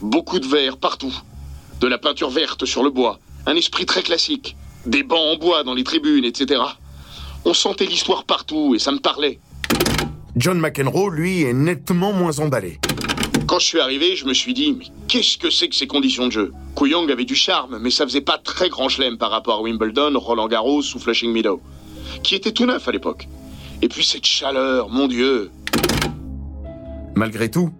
Beaucoup 0.01 0.39
de 0.39 0.47
verre 0.47 0.77
partout, 0.77 1.15
de 1.79 1.87
la 1.87 1.97
peinture 1.97 2.29
verte 2.29 2.65
sur 2.65 2.83
le 2.83 2.89
bois, 2.89 3.19
un 3.45 3.55
esprit 3.55 3.85
très 3.85 4.01
classique, 4.01 4.57
des 4.85 5.03
bancs 5.03 5.35
en 5.35 5.37
bois 5.37 5.63
dans 5.63 5.73
les 5.73 5.83
tribunes, 5.83 6.25
etc. 6.25 6.61
On 7.45 7.53
sentait 7.53 7.85
l'histoire 7.85 8.25
partout 8.25 8.73
et 8.75 8.79
ça 8.79 8.91
me 8.91 8.99
parlait. 8.99 9.39
John 10.35 10.59
McEnroe, 10.59 11.11
lui, 11.11 11.43
est 11.43 11.53
nettement 11.53 12.11
moins 12.11 12.39
emballé. 12.39 12.79
Quand 13.55 13.59
je 13.59 13.67
suis 13.67 13.79
arrivé, 13.79 14.17
je 14.17 14.25
me 14.25 14.33
suis 14.33 14.53
dit, 14.53 14.75
mais 14.77 14.83
qu'est-ce 15.07 15.37
que 15.37 15.49
c'est 15.49 15.69
que 15.69 15.75
ces 15.75 15.87
conditions 15.87 16.27
de 16.27 16.31
jeu? 16.33 16.53
Kooyong 16.75 17.09
avait 17.09 17.23
du 17.23 17.35
charme, 17.35 17.79
mais 17.79 17.89
ça 17.89 18.05
faisait 18.05 18.19
pas 18.19 18.37
très 18.37 18.67
grand 18.67 18.89
chelem 18.89 19.17
par 19.17 19.31
rapport 19.31 19.59
à 19.59 19.61
Wimbledon, 19.61 20.11
Roland 20.19 20.49
Garros 20.49 20.81
ou 20.81 20.99
Flushing 20.99 21.31
Meadow, 21.31 21.61
qui 22.21 22.35
était 22.35 22.51
tout 22.51 22.65
neuf 22.65 22.85
à 22.89 22.91
l'époque. 22.91 23.29
Et 23.81 23.87
puis 23.87 24.03
cette 24.03 24.25
chaleur, 24.25 24.89
mon 24.89 25.07
Dieu 25.07 25.51
Malgré 27.15 27.49
tout, 27.49 27.71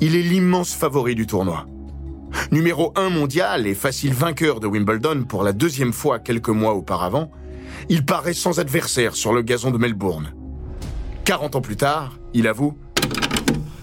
il 0.00 0.16
est 0.16 0.22
l'immense 0.22 0.72
favori 0.72 1.14
du 1.14 1.26
tournoi. 1.26 1.66
Numéro 2.50 2.94
1 2.96 3.10
mondial 3.10 3.66
et 3.66 3.74
facile 3.74 4.14
vainqueur 4.14 4.60
de 4.60 4.66
Wimbledon 4.66 5.24
pour 5.28 5.42
la 5.42 5.52
deuxième 5.52 5.92
fois 5.92 6.20
quelques 6.20 6.48
mois 6.48 6.72
auparavant, 6.72 7.30
il 7.90 8.06
paraît 8.06 8.32
sans 8.32 8.60
adversaire 8.60 9.14
sur 9.14 9.34
le 9.34 9.42
gazon 9.42 9.72
de 9.72 9.76
Melbourne. 9.76 10.32
40 11.26 11.56
ans 11.56 11.60
plus 11.60 11.76
tard, 11.76 12.16
il 12.32 12.48
avoue 12.48 12.78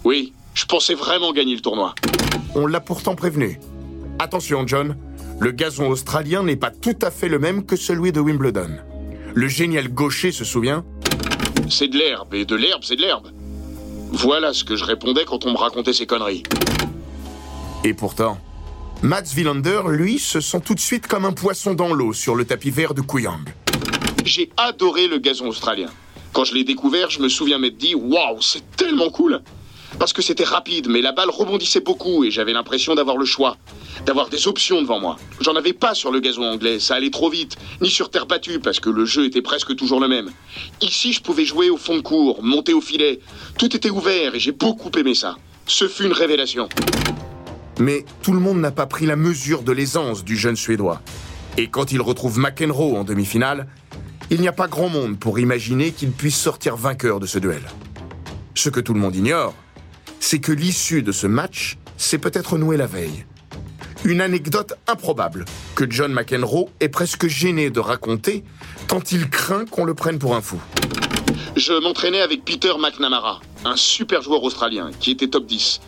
Oui, 0.03 0.33
je 0.55 0.65
pensais 0.65 0.95
vraiment 0.95 1.31
gagner 1.33 1.53
le 1.53 1.61
tournoi. 1.61 1.93
On 2.55 2.65
l'a 2.65 2.79
pourtant 2.79 3.15
prévenu. 3.15 3.59
Attention, 4.17 4.65
John, 4.65 4.97
le 5.39 5.51
gazon 5.51 5.89
australien 5.89 6.43
n'est 6.43 6.55
pas 6.55 6.71
tout 6.71 6.97
à 7.01 7.11
fait 7.11 7.27
le 7.27 7.37
même 7.37 7.65
que 7.65 7.75
celui 7.75 8.11
de 8.11 8.21
Wimbledon. 8.21 8.77
Le 9.33 9.47
génial 9.47 9.89
gaucher 9.89 10.31
se 10.31 10.45
souvient 10.45 10.85
C'est 11.69 11.89
de 11.89 11.97
l'herbe, 11.97 12.33
et 12.33 12.45
de 12.45 12.55
l'herbe, 12.55 12.83
c'est 12.83 12.95
de 12.95 13.01
l'herbe. 13.01 13.27
Voilà 14.11 14.53
ce 14.53 14.63
que 14.63 14.77
je 14.77 14.85
répondais 14.85 15.25
quand 15.25 15.45
on 15.45 15.51
me 15.51 15.57
racontait 15.57 15.91
ces 15.91 16.05
conneries. 16.05 16.43
Et 17.83 17.93
pourtant, 17.93 18.39
Mats 19.01 19.35
Wilander, 19.35 19.81
lui, 19.89 20.19
se 20.19 20.39
sent 20.39 20.61
tout 20.61 20.73
de 20.73 20.79
suite 20.79 21.05
comme 21.07 21.25
un 21.25 21.33
poisson 21.33 21.73
dans 21.73 21.93
l'eau 21.93 22.13
sur 22.13 22.33
le 22.33 22.45
tapis 22.45 22.71
vert 22.71 22.93
de 22.93 23.01
Kooyong. 23.01 23.43
J'ai 24.23 24.49
adoré 24.55 25.07
le 25.07 25.17
gazon 25.17 25.47
australien. 25.47 25.89
Quand 26.31 26.45
je 26.45 26.53
l'ai 26.53 26.63
découvert, 26.63 27.09
je 27.09 27.19
me 27.19 27.27
souviens 27.27 27.59
m'être 27.59 27.77
dit 27.77 27.93
Waouh, 27.93 28.41
c'est 28.41 28.63
tellement 28.77 29.09
cool 29.09 29.41
Parce 29.99 30.11
que 30.11 30.21
c'était 30.21 30.43
rapide, 30.43 30.87
mais 30.89 31.01
la 31.01 31.11
balle 31.11 31.29
rebondissait 31.29 31.79
beaucoup 31.79 32.23
et 32.23 32.31
j'avais 32.31 32.53
l'impression 32.53 32.95
d'avoir 32.95 33.17
le 33.17 33.25
choix, 33.25 33.57
d'avoir 34.05 34.29
des 34.29 34.47
options 34.47 34.81
devant 34.81 34.99
moi. 34.99 35.17
J'en 35.39 35.55
avais 35.55 35.73
pas 35.73 35.93
sur 35.93 36.11
le 36.11 36.19
gazon 36.19 36.43
anglais, 36.43 36.79
ça 36.79 36.95
allait 36.95 37.09
trop 37.09 37.29
vite, 37.29 37.55
ni 37.81 37.89
sur 37.89 38.09
terre 38.09 38.25
battue 38.25 38.59
parce 38.59 38.79
que 38.79 38.89
le 38.89 39.05
jeu 39.05 39.25
était 39.25 39.41
presque 39.41 39.75
toujours 39.75 39.99
le 39.99 40.07
même. 40.07 40.31
Ici, 40.81 41.13
je 41.13 41.21
pouvais 41.21 41.45
jouer 41.45 41.69
au 41.69 41.77
fond 41.77 41.95
de 41.95 42.01
cours, 42.01 42.43
monter 42.43 42.73
au 42.73 42.81
filet. 42.81 43.19
Tout 43.57 43.75
était 43.75 43.89
ouvert 43.89 44.35
et 44.35 44.39
j'ai 44.39 44.51
beaucoup 44.51 44.91
aimé 44.97 45.15
ça. 45.15 45.37
Ce 45.65 45.87
fut 45.87 46.03
une 46.03 46.13
révélation. 46.13 46.67
Mais 47.79 48.05
tout 48.21 48.33
le 48.33 48.39
monde 48.39 48.59
n'a 48.59 48.71
pas 48.71 48.85
pris 48.85 49.05
la 49.05 49.15
mesure 49.15 49.63
de 49.63 49.71
l'aisance 49.71 50.23
du 50.23 50.37
jeune 50.37 50.55
Suédois. 50.55 51.01
Et 51.57 51.67
quand 51.67 51.91
il 51.91 52.01
retrouve 52.01 52.37
McEnroe 52.37 52.97
en 52.97 53.03
demi-finale, 53.03 53.67
il 54.29 54.41
n'y 54.41 54.47
a 54.47 54.53
pas 54.53 54.67
grand 54.67 54.89
monde 54.89 55.17
pour 55.17 55.39
imaginer 55.39 55.91
qu'il 55.91 56.11
puisse 56.11 56.37
sortir 56.37 56.75
vainqueur 56.75 57.19
de 57.19 57.27
ce 57.27 57.39
duel. 57.39 57.61
Ce 58.55 58.69
que 58.69 58.79
tout 58.79 58.93
le 58.93 58.99
monde 58.99 59.15
ignore, 59.15 59.53
c'est 60.25 60.39
que 60.39 60.51
l'issue 60.51 61.03
de 61.03 61.11
ce 61.11 61.27
match 61.27 61.77
s'est 61.97 62.17
peut-être 62.17 62.57
nouée 62.57 62.77
la 62.77 62.87
veille. 62.87 63.25
Une 64.03 64.21
anecdote 64.21 64.73
improbable 64.87 65.45
que 65.75 65.85
John 65.87 66.11
McEnroe 66.11 66.67
est 66.79 66.89
presque 66.89 67.27
gêné 67.27 67.69
de 67.69 67.79
raconter 67.79 68.43
tant 68.87 69.01
il 69.11 69.29
craint 69.29 69.65
qu'on 69.65 69.85
le 69.85 69.93
prenne 69.93 70.17
pour 70.17 70.35
un 70.35 70.41
fou. 70.41 70.59
Je 71.55 71.73
m'entraînais 71.73 72.21
avec 72.21 72.43
Peter 72.43 72.71
McNamara, 72.79 73.39
un 73.65 73.75
super 73.75 74.23
joueur 74.23 74.41
australien 74.41 74.89
qui 74.99 75.11
était 75.11 75.27
top 75.27 75.45
10. 75.45 75.79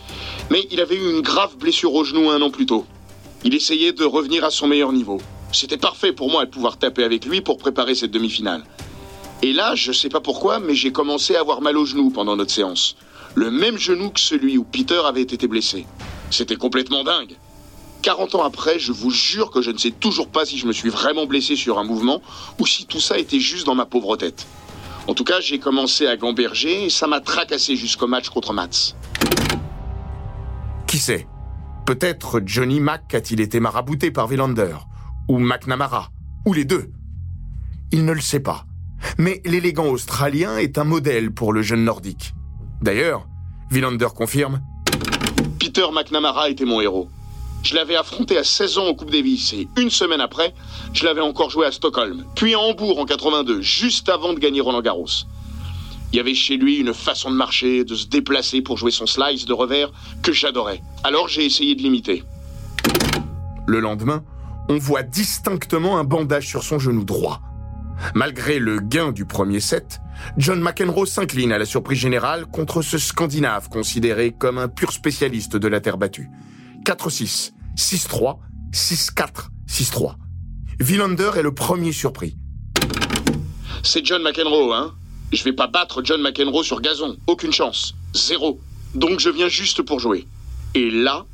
Mais 0.51 0.67
il 0.69 0.81
avait 0.81 0.97
eu 0.97 1.09
une 1.15 1.21
grave 1.21 1.57
blessure 1.57 1.95
au 1.95 2.03
genou 2.03 2.29
un 2.29 2.39
an 2.43 2.51
plus 2.51 2.67
tôt. 2.67 2.85
Il 3.43 3.55
essayait 3.55 3.91
de 3.91 4.03
revenir 4.03 4.43
à 4.43 4.51
son 4.51 4.67
meilleur 4.67 4.93
niveau. 4.93 5.19
C'était 5.51 5.77
parfait 5.77 6.13
pour 6.13 6.29
moi 6.29 6.45
de 6.45 6.51
pouvoir 6.51 6.77
taper 6.77 7.03
avec 7.03 7.25
lui 7.25 7.41
pour 7.41 7.57
préparer 7.57 7.95
cette 7.95 8.11
demi-finale. 8.11 8.63
Et 9.41 9.51
là, 9.51 9.73
je 9.73 9.91
sais 9.91 10.09
pas 10.09 10.21
pourquoi, 10.21 10.59
mais 10.59 10.75
j'ai 10.75 10.91
commencé 10.91 11.35
à 11.35 11.39
avoir 11.39 11.61
mal 11.61 11.75
au 11.75 11.85
genou 11.85 12.11
pendant 12.11 12.35
notre 12.35 12.51
séance. 12.51 12.95
Le 13.37 13.51
même 13.51 13.77
genou 13.77 14.09
que 14.09 14.19
celui 14.19 14.57
où 14.57 14.63
Peter 14.63 14.99
avait 15.05 15.21
été 15.21 15.47
blessé. 15.47 15.85
C'était 16.31 16.55
complètement 16.55 17.03
dingue. 17.03 17.35
40 18.01 18.33
ans 18.33 18.43
après, 18.43 18.79
je 18.79 18.91
vous 18.91 19.11
jure 19.11 19.51
que 19.51 19.61
je 19.61 19.69
ne 19.69 19.77
sais 19.77 19.91
toujours 19.91 20.29
pas 20.29 20.43
si 20.43 20.57
je 20.57 20.65
me 20.65 20.73
suis 20.73 20.89
vraiment 20.89 21.27
blessé 21.27 21.55
sur 21.55 21.77
un 21.77 21.83
mouvement 21.83 22.23
ou 22.57 22.65
si 22.65 22.87
tout 22.87 22.99
ça 22.99 23.19
était 23.19 23.39
juste 23.39 23.67
dans 23.67 23.75
ma 23.75 23.85
pauvre 23.85 24.17
tête. 24.17 24.47
En 25.07 25.13
tout 25.13 25.23
cas, 25.23 25.39
j'ai 25.39 25.59
commencé 25.59 26.07
à 26.07 26.17
gamberger 26.17 26.85
et 26.85 26.89
ça 26.89 27.05
m'a 27.05 27.19
tracassé 27.19 27.75
jusqu'au 27.75 28.07
match 28.07 28.29
contre 28.29 28.53
Mats. 28.53 28.95
Qui 30.87 30.97
sait? 30.97 31.27
Peut-être 31.85 32.41
Johnny 32.43 32.79
Mac 32.79 33.13
a-t-il 33.13 33.39
été 33.39 33.59
marabouté 33.59 34.09
par 34.09 34.25
Villander 34.25 34.77
ou 35.29 35.37
McNamara, 35.37 36.09
ou 36.47 36.53
les 36.53 36.65
deux. 36.65 36.89
Il 37.91 38.03
ne 38.03 38.13
le 38.13 38.21
sait 38.21 38.39
pas. 38.39 38.65
Mais 39.19 39.43
l'élégant 39.45 39.85
australien 39.85 40.57
est 40.57 40.79
un 40.79 40.85
modèle 40.85 41.31
pour 41.31 41.53
le 41.53 41.61
jeune 41.61 41.83
nordique. 41.83 42.33
D'ailleurs, 42.81 43.27
Villander 43.71 44.07
confirme 44.15 44.61
Peter 45.59 45.85
McNamara 45.91 46.49
était 46.49 46.65
mon 46.65 46.79
héros. 46.79 47.09
Je 47.63 47.75
l'avais 47.75 47.95
affronté 47.95 48.37
à 48.37 48.43
16 48.43 48.77
ans 48.77 48.85
au 48.85 48.95
Coupe 48.95 49.11
Davis 49.11 49.51
et 49.53 49.67
une 49.77 49.89
semaine 49.89 50.21
après, 50.21 50.53
je 50.93 51.03
l'avais 51.03 51.21
encore 51.21 51.49
joué 51.49 51.65
à 51.65 51.71
Stockholm, 51.71 52.23
puis 52.35 52.53
à 52.53 52.59
Hambourg 52.59 52.99
en 52.99 53.05
82, 53.05 53.61
juste 53.61 54.09
avant 54.09 54.33
de 54.33 54.39
gagner 54.39 54.61
Roland 54.61 54.81
Garros. 54.81 55.25
Il 56.13 56.17
y 56.17 56.19
avait 56.19 56.35
chez 56.35 56.55
lui 56.55 56.77
une 56.77 56.93
façon 56.93 57.31
de 57.31 57.35
marcher, 57.35 57.83
de 57.83 57.95
se 57.95 58.07
déplacer 58.07 58.61
pour 58.61 58.77
jouer 58.77 58.91
son 58.91 59.05
slice 59.05 59.45
de 59.45 59.53
revers 59.53 59.91
que 60.21 60.31
j'adorais. 60.31 60.81
Alors 61.03 61.27
j'ai 61.27 61.45
essayé 61.45 61.75
de 61.75 61.81
l'imiter. 61.81 62.23
Le 63.65 63.79
lendemain, 63.79 64.23
on 64.69 64.77
voit 64.77 65.03
distinctement 65.03 65.97
un 65.97 66.03
bandage 66.03 66.47
sur 66.47 66.63
son 66.63 66.79
genou 66.79 67.03
droit. 67.03 67.41
Malgré 68.13 68.59
le 68.59 68.79
gain 68.79 69.11
du 69.11 69.25
premier 69.25 69.59
set, 69.59 69.99
John 70.37 70.61
McEnroe 70.61 71.05
s'incline 71.05 71.51
à 71.51 71.57
la 71.57 71.65
surprise 71.65 71.99
générale 71.99 72.45
contre 72.45 72.81
ce 72.81 72.97
Scandinave 72.97 73.69
considéré 73.69 74.31
comme 74.31 74.57
un 74.57 74.67
pur 74.67 74.91
spécialiste 74.91 75.55
de 75.55 75.67
la 75.67 75.79
terre 75.79 75.97
battue. 75.97 76.29
4-6, 76.85 77.51
6-3, 77.75 78.37
6-4, 78.73 79.47
6-3. 79.67 80.15
Villander 80.79 81.31
est 81.37 81.41
le 81.41 81.53
premier 81.53 81.91
surpris. 81.91 82.37
C'est 83.83 84.05
John 84.05 84.23
McEnroe, 84.23 84.73
hein 84.73 84.93
Je 85.31 85.43
vais 85.43 85.53
pas 85.53 85.67
battre 85.67 86.01
John 86.03 86.21
McEnroe 86.21 86.63
sur 86.63 86.81
gazon. 86.81 87.17
Aucune 87.27 87.51
chance. 87.51 87.95
Zéro. 88.13 88.59
Donc 88.95 89.19
je 89.19 89.29
viens 89.29 89.47
juste 89.47 89.81
pour 89.81 89.99
jouer. 89.99 90.27
Et 90.73 90.89
là, 90.89 91.25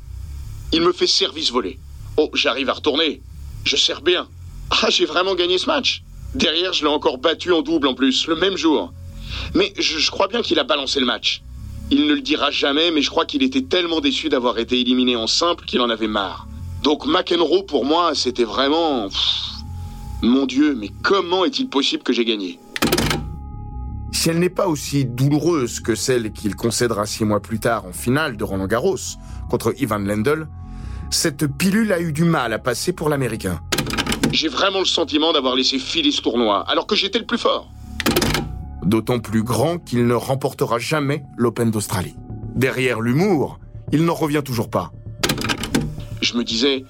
il 0.72 0.82
me 0.82 0.92
fait 0.92 1.06
service 1.06 1.50
volé. 1.50 1.78
Oh, 2.16 2.30
j'arrive 2.34 2.68
à 2.68 2.74
retourner. 2.74 3.22
Je 3.64 3.76
sers 3.76 4.02
bien. 4.02 4.28
Ah, 4.70 4.90
j'ai 4.90 5.04
vraiment 5.04 5.34
gagné 5.34 5.58
ce 5.58 5.66
match. 5.66 6.02
Derrière, 6.34 6.72
je 6.72 6.82
l'ai 6.84 6.90
encore 6.90 7.18
battu 7.18 7.52
en 7.52 7.62
double 7.62 7.86
en 7.86 7.94
plus, 7.94 8.26
le 8.26 8.34
même 8.34 8.56
jour. 8.56 8.92
Mais 9.54 9.72
je, 9.78 10.10
crois 10.10 10.26
bien 10.26 10.42
qu'il 10.42 10.58
a 10.58 10.64
balancé 10.64 10.98
le 10.98 11.06
match. 11.06 11.42
Il 11.90 12.06
ne 12.06 12.14
le 12.14 12.20
dira 12.20 12.50
jamais, 12.50 12.90
mais 12.90 13.02
je 13.02 13.10
crois 13.10 13.24
qu'il 13.24 13.42
était 13.42 13.62
tellement 13.62 14.00
déçu 14.00 14.28
d'avoir 14.28 14.58
été 14.58 14.80
éliminé 14.80 15.16
en 15.16 15.26
simple 15.26 15.64
qu'il 15.64 15.80
en 15.80 15.90
avait 15.90 16.08
marre. 16.08 16.48
Donc 16.82 17.06
McEnroe, 17.06 17.62
pour 17.62 17.84
moi, 17.84 18.14
c'était 18.14 18.44
vraiment... 18.44 19.08
mon 20.22 20.46
Dieu, 20.46 20.74
mais 20.74 20.90
comment 21.02 21.44
est-il 21.44 21.68
possible 21.68 22.02
que 22.02 22.12
j'ai 22.12 22.24
gagné? 22.24 22.58
Si 24.12 24.30
elle 24.30 24.38
n'est 24.38 24.48
pas 24.48 24.66
aussi 24.66 25.04
douloureuse 25.04 25.80
que 25.80 25.94
celle 25.94 26.32
qu'il 26.32 26.56
concédera 26.56 27.06
six 27.06 27.24
mois 27.24 27.40
plus 27.40 27.60
tard 27.60 27.84
en 27.84 27.92
finale 27.92 28.36
de 28.36 28.44
Roland 28.44 28.66
Garros 28.66 28.96
contre 29.50 29.74
Ivan 29.78 29.98
Lendl, 29.98 30.48
cette 31.10 31.46
pilule 31.46 31.92
a 31.92 32.00
eu 32.00 32.12
du 32.12 32.24
mal 32.24 32.52
à 32.52 32.58
passer 32.58 32.92
pour 32.92 33.08
l'Américain. 33.08 33.60
J'ai 34.34 34.48
vraiment 34.48 34.80
le 34.80 34.84
sentiment 34.84 35.32
d'avoir 35.32 35.54
laissé 35.54 35.78
filer 35.78 36.10
ce 36.10 36.20
tournoi, 36.20 36.64
alors 36.66 36.88
que 36.88 36.96
j'étais 36.96 37.20
le 37.20 37.24
plus 37.24 37.38
fort. 37.38 37.70
D'autant 38.82 39.20
plus 39.20 39.44
grand 39.44 39.78
qu'il 39.78 40.08
ne 40.08 40.14
remportera 40.14 40.80
jamais 40.80 41.22
l'Open 41.36 41.70
d'Australie. 41.70 42.16
Derrière 42.56 43.00
l'humour, 43.00 43.60
il 43.92 44.04
n'en 44.04 44.14
revient 44.14 44.42
toujours 44.44 44.68
pas. 44.68 44.90
Je 46.20 46.34
me 46.36 46.42
disais, 46.42 46.84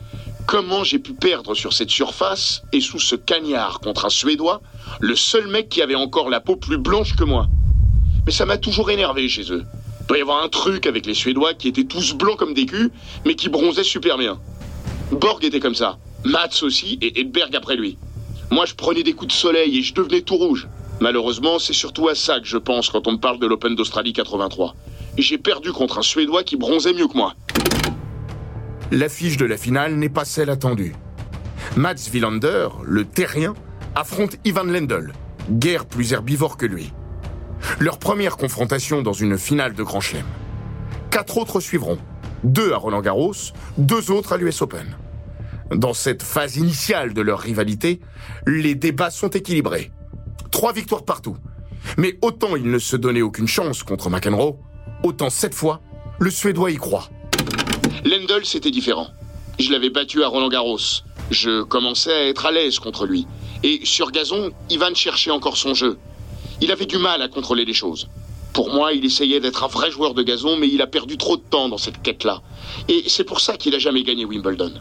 comment 0.47 0.85
j'ai 0.85 0.99
pu 0.99 1.13
perdre 1.13 1.55
sur 1.55 1.75
cette 1.75 1.91
surface 1.91 2.63
et 2.73 2.81
sous 2.81 2.99
ce 2.99 3.15
cagnard 3.15 3.81
contre 3.81 4.07
un 4.07 4.11
Suédois, 4.11 4.63
le 5.01 5.15
seul 5.15 5.47
mec 5.47 5.69
qui 5.69 5.83
avait 5.83 5.95
encore 5.95 6.31
la 6.31 6.41
peau 6.41 6.57
plus 6.57 6.79
blanche 6.79 7.15
que 7.15 7.25
moi 7.25 7.49
Mais 8.25 8.33
ça 8.33 8.47
m'a 8.47 8.57
toujours 8.57 8.91
énervé 8.91 9.29
chez 9.29 9.53
eux. 9.53 9.65
Il 10.01 10.07
doit 10.07 10.17
y 10.17 10.23
avoir 10.23 10.43
un 10.43 10.49
truc 10.49 10.87
avec 10.87 11.05
les 11.05 11.13
Suédois 11.13 11.53
qui 11.53 11.69
étaient 11.69 11.85
tous 11.85 12.15
blancs 12.15 12.39
comme 12.39 12.55
des 12.55 12.65
culs, 12.65 12.91
mais 13.27 13.35
qui 13.35 13.51
bronzaient 13.51 13.85
super 13.85 14.17
bien. 14.17 14.41
Borg 15.13 15.45
était 15.45 15.61
comme 15.61 15.75
ça. 15.75 15.99
Mats 16.25 16.62
aussi, 16.62 16.99
et 17.02 17.21
Edberg 17.21 17.54
après 17.54 17.76
lui. 17.76 17.99
Moi, 18.50 18.64
je 18.66 18.75
prenais 18.75 19.02
des 19.02 19.12
coups 19.12 19.35
de 19.35 19.38
soleil 19.38 19.78
et 19.78 19.83
je 19.83 19.95
devenais 19.95 20.23
tout 20.23 20.37
rouge. 20.37 20.69
Malheureusement, 21.00 21.59
c'est 21.59 21.73
surtout 21.73 22.09
à 22.09 22.14
ça 22.14 22.40
que 22.40 22.47
je 22.47 22.57
pense 22.57 22.88
quand 22.88 23.07
on 23.07 23.12
me 23.12 23.19
parle 23.19 23.38
de 23.38 23.47
l'Open 23.47 23.75
d'Australie 23.75 24.12
83. 24.12 24.75
J'ai 25.19 25.38
perdu 25.38 25.73
contre 25.73 25.99
un 25.99 26.02
Suédois 26.02 26.45
qui 26.45 26.57
bronzait 26.57 26.95
mieux 26.95 27.09
que 27.09 27.16
moi. 27.16 27.35
L'affiche 28.90 29.37
de 29.37 29.45
la 29.45 29.57
finale 29.57 29.97
n'est 29.97 30.09
pas 30.09 30.25
celle 30.25 30.50
attendue. 30.50 30.95
Mats 31.76 32.11
Wilander, 32.12 32.69
le 32.85 33.04
terrien, 33.04 33.54
affronte 33.95 34.37
Ivan 34.45 34.64
Lendl, 34.64 35.12
guère 35.50 35.85
plus 35.85 36.12
herbivore 36.12 36.57
que 36.57 36.66
lui. 36.66 36.93
Leur 37.81 37.99
première 37.99 38.37
confrontation 38.37 39.02
dans 39.02 39.12
une 39.12 39.37
finale 39.37 39.75
de 39.75 39.83
Grand 39.83 40.00
Chelem. 40.00 40.26
Quatre 41.11 41.38
autres 41.38 41.61
suivront. 41.61 41.99
Deux 42.45 42.73
à 42.73 42.76
Roland 42.76 43.00
Garros, 43.00 43.35
deux 43.78 44.11
autres 44.11 44.33
à 44.33 44.37
l'US 44.37 44.62
Open. 44.62 44.97
Dans 45.71 45.94
cette 45.94 46.23
phase 46.23 46.56
initiale 46.56 47.14
de 47.14 47.23
leur 47.23 47.40
rivalité, 47.40 48.00
les 48.47 48.75
débats 48.75 49.11
sont 49.11 49.30
équilibrés. 49.30 49.90
Trois 50.50 50.73
victoires 50.73 51.04
partout. 51.04 51.37
Mais 51.97 52.18
autant 52.23 52.56
il 52.56 52.71
ne 52.71 52.78
se 52.78 52.97
donnait 52.97 53.23
aucune 53.23 53.49
chance 53.49 53.83
contre 53.83 54.11
McEnroe, 54.11 54.59
autant 55.02 55.30
cette 55.30 55.54
fois, 55.54 55.80
le 56.18 56.30
Suédois 56.30 56.71
y 56.71 56.76
croit. 56.76 57.09
Lendl, 58.04 58.44
c'était 58.44 58.71
différent. 58.71 59.09
Je 59.59 59.71
l'avais 59.73 59.90
battu 59.90 60.23
à 60.23 60.28
Roland 60.28 60.49
Garros. 60.49 60.78
Je 61.30 61.62
commençais 61.62 62.12
à 62.12 62.28
être 62.28 62.47
à 62.47 62.52
l'aise 62.52 62.78
contre 62.78 63.06
lui. 63.06 63.26
Et 63.62 63.80
sur 63.85 64.11
gazon, 64.11 64.50
Ivan 64.68 64.94
cherchait 64.94 65.30
encore 65.30 65.56
son 65.56 65.75
jeu. 65.75 65.99
Il 66.61 66.71
avait 66.71 66.87
du 66.87 66.99
mal 66.99 67.23
à 67.23 67.28
contrôler 67.28 67.64
les 67.64 67.73
choses. 67.73 68.09
Pour 68.52 68.73
moi, 68.73 68.92
il 68.92 69.04
essayait 69.04 69.40
d'être 69.40 69.64
un 69.64 69.68
vrai 69.68 69.90
joueur 69.90 70.14
de 70.14 70.23
gazon, 70.23 70.56
mais 70.56 70.68
il 70.68 70.80
a 70.82 70.86
perdu 70.86 71.17
trop 71.17 71.36
de 71.36 71.43
temps 71.43 71.69
dans 71.69 71.78
cette 71.78 72.02
quête-là. 72.02 72.43
Et 72.89 73.04
c'est 73.08 73.25
pour 73.25 73.41
ça 73.41 73.56
qu'il 73.56 73.73
n'a 73.73 73.78
jamais 73.78 74.02
gagné 74.02 74.25
Wimbledon. 74.25 74.73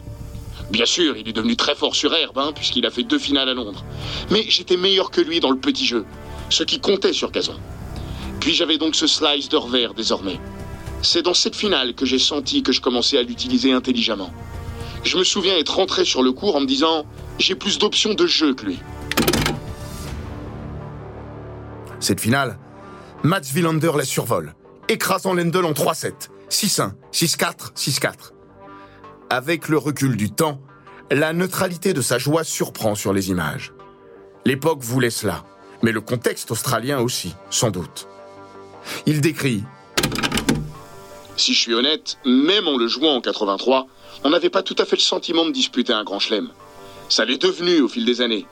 Bien 0.70 0.86
sûr, 0.86 1.16
il 1.16 1.28
est 1.28 1.32
devenu 1.32 1.56
très 1.56 1.74
fort 1.74 1.94
sur 1.94 2.14
herbe, 2.14 2.38
hein, 2.38 2.52
puisqu'il 2.54 2.86
a 2.86 2.90
fait 2.90 3.02
deux 3.02 3.18
finales 3.18 3.48
à 3.48 3.54
Londres. 3.54 3.84
Mais 4.30 4.44
j'étais 4.48 4.76
meilleur 4.76 5.10
que 5.10 5.20
lui 5.20 5.40
dans 5.40 5.50
le 5.50 5.58
petit 5.58 5.86
jeu, 5.86 6.04
ce 6.48 6.62
qui 6.62 6.80
comptait 6.80 7.12
sur 7.12 7.30
gazon. 7.30 7.58
Puis 8.40 8.54
j'avais 8.54 8.78
donc 8.78 8.94
ce 8.94 9.06
slice 9.06 9.48
de 9.48 9.56
revers 9.56 9.94
désormais. 9.94 10.38
C'est 11.02 11.22
dans 11.22 11.34
cette 11.34 11.54
finale 11.54 11.94
que 11.94 12.06
j'ai 12.06 12.18
senti 12.18 12.62
que 12.62 12.72
je 12.72 12.80
commençais 12.80 13.18
à 13.18 13.22
l'utiliser 13.22 13.72
intelligemment. 13.72 14.32
Je 15.02 15.18
me 15.18 15.24
souviens 15.24 15.56
être 15.58 15.76
rentré 15.76 16.04
sur 16.04 16.22
le 16.22 16.32
cours 16.32 16.56
en 16.56 16.60
me 16.60 16.66
disant 16.66 17.04
j'ai 17.38 17.54
plus 17.54 17.78
d'options 17.78 18.14
de 18.14 18.26
jeu 18.26 18.54
que 18.54 18.64
lui. 18.64 18.78
Cette 22.00 22.20
finale, 22.20 22.58
Mats 23.22 23.40
Wilander 23.54 23.92
la 23.96 24.04
survole, 24.04 24.54
écrasant 24.88 25.34
Lendl 25.34 25.64
en 25.64 25.72
3-7, 25.72 26.28
6-1, 26.50 26.92
6-4, 27.12 27.74
6-4. 27.74 28.33
Avec 29.30 29.68
le 29.68 29.78
recul 29.78 30.16
du 30.16 30.30
temps, 30.30 30.60
la 31.10 31.32
neutralité 31.32 31.92
de 31.92 32.02
sa 32.02 32.18
joie 32.18 32.44
surprend 32.44 32.94
sur 32.94 33.12
les 33.12 33.30
images. 33.30 33.72
L'époque 34.44 34.80
voulait 34.80 35.10
cela, 35.10 35.44
mais 35.82 35.92
le 35.92 36.00
contexte 36.00 36.50
australien 36.50 37.00
aussi, 37.00 37.34
sans 37.50 37.70
doute. 37.70 38.06
Il 39.06 39.20
décrit 39.20 39.64
Si 41.36 41.54
je 41.54 41.58
suis 41.58 41.74
honnête, 41.74 42.18
même 42.26 42.68
en 42.68 42.76
le 42.76 42.86
jouant 42.86 43.16
en 43.16 43.20
83, 43.20 43.86
on 44.24 44.30
n'avait 44.30 44.50
pas 44.50 44.62
tout 44.62 44.76
à 44.78 44.84
fait 44.84 44.96
le 44.96 45.02
sentiment 45.02 45.46
de 45.46 45.52
disputer 45.52 45.92
un 45.92 46.04
grand 46.04 46.18
chelem. 46.18 46.50
Ça 47.08 47.24
l'est 47.24 47.40
devenu 47.40 47.80
au 47.80 47.88
fil 47.88 48.04
des 48.04 48.20
années. 48.20 48.46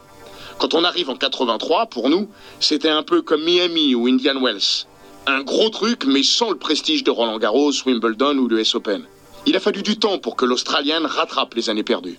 Quand 0.59 0.75
on 0.75 0.85
arrive 0.85 1.11
en 1.11 1.17
83, 1.17 1.87
pour 1.87 2.09
nous, 2.09 2.29
c'était 2.61 2.89
un 2.89 3.03
peu 3.03 3.23
comme 3.23 3.45
Miami 3.45 3.95
ou 3.95 4.07
Indian 4.07 4.41
Wells. 4.41 4.87
Un 5.27 5.43
gros 5.43 5.71
truc, 5.71 6.05
mais 6.07 6.23
sans 6.23 6.51
le 6.51 6.59
prestige 6.59 7.05
de 7.05 7.11
Roland 7.11 7.39
Garros, 7.39 7.73
Wimbledon 7.87 8.39
ou 8.39 8.49
l'US 8.49 8.75
Open. 8.75 9.07
Il 9.47 9.57
a 9.57 9.61
fallu 9.61 9.83
du 9.83 9.99
temps 9.99 10.19
pour 10.19 10.37
que 10.37 10.45
l'Australienne 10.45 11.07
rattrape 11.07 11.55
les 11.55 11.69
années 11.69 11.83
perdues. 11.83 12.19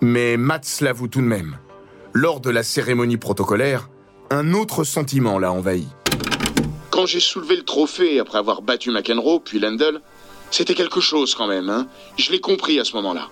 Mais 0.00 0.36
Mats 0.36 0.80
l'avoue 0.80 1.08
tout 1.08 1.20
de 1.20 1.26
même. 1.26 1.58
Lors 2.12 2.40
de 2.40 2.50
la 2.50 2.62
cérémonie 2.62 3.16
protocolaire, 3.16 3.88
un 4.30 4.54
autre 4.54 4.84
sentiment 4.84 5.38
l'a 5.38 5.52
envahi. 5.52 5.86
Quand 6.90 7.06
j'ai 7.06 7.20
soulevé 7.20 7.56
le 7.56 7.64
trophée 7.64 8.18
après 8.18 8.38
avoir 8.38 8.62
battu 8.62 8.90
McEnroe 8.90 9.40
puis 9.40 9.60
Lendl, 9.60 10.00
c'était 10.50 10.74
quelque 10.74 11.00
chose 11.00 11.34
quand 11.34 11.46
même. 11.46 11.68
Hein. 11.68 11.86
Je 12.16 12.32
l'ai 12.32 12.40
compris 12.40 12.80
à 12.80 12.84
ce 12.84 12.94
moment-là. 12.96 13.28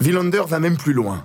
Villander 0.00 0.42
va 0.46 0.60
même 0.60 0.76
plus 0.76 0.92
loin. 0.92 1.24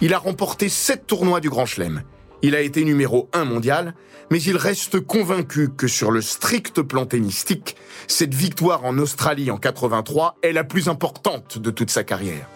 Il 0.00 0.14
a 0.14 0.18
remporté 0.18 0.68
sept 0.68 1.06
tournois 1.06 1.40
du 1.40 1.50
Grand 1.50 1.66
Chelem. 1.66 2.02
Il 2.42 2.54
a 2.54 2.60
été 2.60 2.84
numéro 2.84 3.28
un 3.32 3.44
mondial 3.44 3.94
mais 4.32 4.42
il 4.44 4.56
reste 4.56 4.98
convaincu 4.98 5.68
que 5.76 5.86
sur 5.86 6.10
le 6.10 6.22
strict 6.22 6.80
plan 6.80 7.04
tennistique, 7.04 7.76
cette 8.08 8.32
victoire 8.32 8.82
en 8.86 8.96
Australie 8.96 9.50
en 9.50 9.58
83 9.58 10.36
est 10.42 10.52
la 10.52 10.64
plus 10.64 10.88
importante 10.88 11.58
de 11.58 11.70
toute 11.70 11.90
sa 11.90 12.02
carrière. 12.02 12.48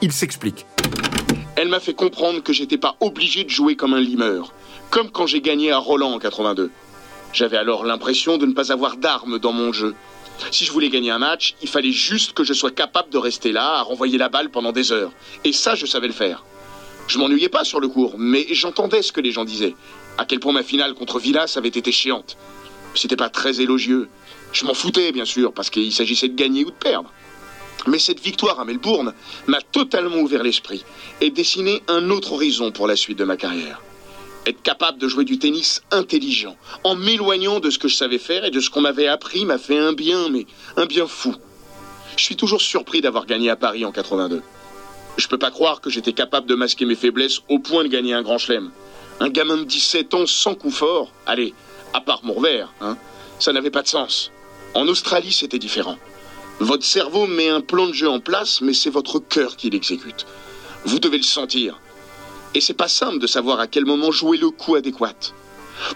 Il 0.00 0.12
s'explique. 0.12 0.64
Elle 1.56 1.68
m'a 1.68 1.78
fait 1.78 1.92
comprendre 1.92 2.42
que 2.42 2.54
j'étais 2.54 2.78
pas 2.78 2.96
obligé 3.00 3.44
de 3.44 3.50
jouer 3.50 3.76
comme 3.76 3.92
un 3.92 4.00
limeur, 4.00 4.54
comme 4.88 5.10
quand 5.10 5.26
j'ai 5.26 5.42
gagné 5.42 5.70
à 5.70 5.76
Roland 5.76 6.14
en 6.14 6.18
82. 6.18 6.70
J'avais 7.34 7.58
alors 7.58 7.84
l'impression 7.84 8.38
de 8.38 8.46
ne 8.46 8.54
pas 8.54 8.72
avoir 8.72 8.96
d'armes 8.96 9.38
dans 9.38 9.52
mon 9.52 9.74
jeu. 9.74 9.94
Si 10.50 10.64
je 10.64 10.72
voulais 10.72 10.88
gagner 10.88 11.10
un 11.10 11.18
match, 11.18 11.54
il 11.60 11.68
fallait 11.68 11.92
juste 11.92 12.32
que 12.32 12.44
je 12.44 12.54
sois 12.54 12.70
capable 12.70 13.10
de 13.10 13.18
rester 13.18 13.52
là, 13.52 13.74
à 13.74 13.82
renvoyer 13.82 14.16
la 14.16 14.30
balle 14.30 14.48
pendant 14.48 14.72
des 14.72 14.90
heures. 14.90 15.12
Et 15.44 15.52
ça, 15.52 15.74
je 15.74 15.84
savais 15.84 16.06
le 16.06 16.14
faire. 16.14 16.46
Je 17.10 17.18
m'ennuyais 17.18 17.48
pas 17.48 17.64
sur 17.64 17.80
le 17.80 17.88
cours, 17.88 18.14
mais 18.18 18.46
j'entendais 18.52 19.02
ce 19.02 19.10
que 19.10 19.20
les 19.20 19.32
gens 19.32 19.44
disaient. 19.44 19.74
À 20.16 20.24
quel 20.24 20.38
point 20.38 20.52
ma 20.52 20.62
finale 20.62 20.94
contre 20.94 21.18
Villas 21.18 21.54
avait 21.56 21.66
été 21.66 21.90
chiante. 21.90 22.36
C'était 22.94 23.16
pas 23.16 23.28
très 23.28 23.60
élogieux. 23.60 24.08
Je 24.52 24.64
m'en 24.64 24.74
foutais, 24.74 25.10
bien 25.10 25.24
sûr, 25.24 25.52
parce 25.52 25.70
qu'il 25.70 25.92
s'agissait 25.92 26.28
de 26.28 26.36
gagner 26.36 26.64
ou 26.64 26.70
de 26.70 26.76
perdre. 26.76 27.12
Mais 27.88 27.98
cette 27.98 28.20
victoire 28.20 28.60
à 28.60 28.64
Melbourne 28.64 29.12
m'a 29.48 29.60
totalement 29.60 30.18
ouvert 30.18 30.44
l'esprit 30.44 30.84
et 31.20 31.30
dessiné 31.30 31.82
un 31.88 32.10
autre 32.10 32.34
horizon 32.34 32.70
pour 32.70 32.86
la 32.86 32.94
suite 32.94 33.18
de 33.18 33.24
ma 33.24 33.36
carrière. 33.36 33.82
Être 34.46 34.62
capable 34.62 34.98
de 34.98 35.08
jouer 35.08 35.24
du 35.24 35.40
tennis 35.40 35.82
intelligent, 35.90 36.56
en 36.84 36.94
m'éloignant 36.94 37.58
de 37.58 37.70
ce 37.70 37.80
que 37.80 37.88
je 37.88 37.96
savais 37.96 38.18
faire 38.18 38.44
et 38.44 38.52
de 38.52 38.60
ce 38.60 38.70
qu'on 38.70 38.82
m'avait 38.82 39.08
appris, 39.08 39.44
m'a 39.44 39.58
fait 39.58 39.78
un 39.78 39.94
bien, 39.94 40.28
mais 40.28 40.46
un 40.76 40.86
bien 40.86 41.08
fou. 41.08 41.34
Je 42.16 42.22
suis 42.22 42.36
toujours 42.36 42.62
surpris 42.62 43.00
d'avoir 43.00 43.26
gagné 43.26 43.50
à 43.50 43.56
Paris 43.56 43.84
en 43.84 43.90
82. 43.90 44.42
Je 45.16 45.28
peux 45.28 45.38
pas 45.38 45.50
croire 45.50 45.80
que 45.80 45.90
j'étais 45.90 46.12
capable 46.12 46.46
de 46.46 46.54
masquer 46.54 46.84
mes 46.84 46.94
faiblesses 46.94 47.40
au 47.48 47.58
point 47.58 47.82
de 47.82 47.88
gagner 47.88 48.14
un 48.14 48.22
grand 48.22 48.38
chelem. 48.38 48.70
Un 49.20 49.28
gamin 49.28 49.58
de 49.58 49.64
17 49.64 50.14
ans 50.14 50.26
sans 50.26 50.54
coup 50.54 50.70
fort, 50.70 51.12
allez, 51.26 51.52
à 51.92 52.00
part 52.00 52.20
mon 52.22 52.34
revers, 52.34 52.72
hein, 52.80 52.96
ça 53.38 53.52
n'avait 53.52 53.70
pas 53.70 53.82
de 53.82 53.88
sens. 53.88 54.30
En 54.74 54.86
Australie, 54.88 55.32
c'était 55.32 55.58
différent. 55.58 55.98
Votre 56.60 56.84
cerveau 56.84 57.26
met 57.26 57.48
un 57.48 57.60
plan 57.60 57.86
de 57.86 57.92
jeu 57.92 58.08
en 58.08 58.20
place, 58.20 58.60
mais 58.60 58.72
c'est 58.72 58.90
votre 58.90 59.18
cœur 59.18 59.56
qui 59.56 59.70
l'exécute. 59.70 60.26
Vous 60.84 60.98
devez 60.98 61.18
le 61.18 61.22
sentir. 61.22 61.78
Et 62.54 62.60
c'est 62.60 62.74
pas 62.74 62.88
simple 62.88 63.18
de 63.18 63.26
savoir 63.26 63.60
à 63.60 63.66
quel 63.66 63.84
moment 63.84 64.10
jouer 64.10 64.38
le 64.38 64.50
coup 64.50 64.74
adéquat. 64.74 65.14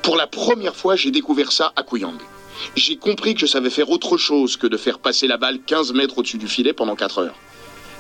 Pour 0.03 0.17
la 0.17 0.27
première 0.27 0.77
fois, 0.77 0.97
j'ai 0.97 1.11
découvert 1.11 1.53
ça 1.53 1.73
à 1.77 1.83
Kuyang. 1.83 2.19
J'ai 2.77 2.97
compris 2.97 3.35
que 3.35 3.41
je 3.41 3.47
savais 3.47 3.71
faire 3.71 3.91
autre 3.91 4.17
chose 4.17 4.57
que 4.57 4.67
de 4.67 4.77
faire 4.77 4.99
passer 4.99 5.27
la 5.27 5.37
balle 5.37 5.61
15 5.61 5.93
mètres 5.93 6.19
au-dessus 6.19 6.39
du 6.39 6.49
filet 6.49 6.73
pendant 6.73 6.97
4 6.97 7.19
heures 7.19 7.37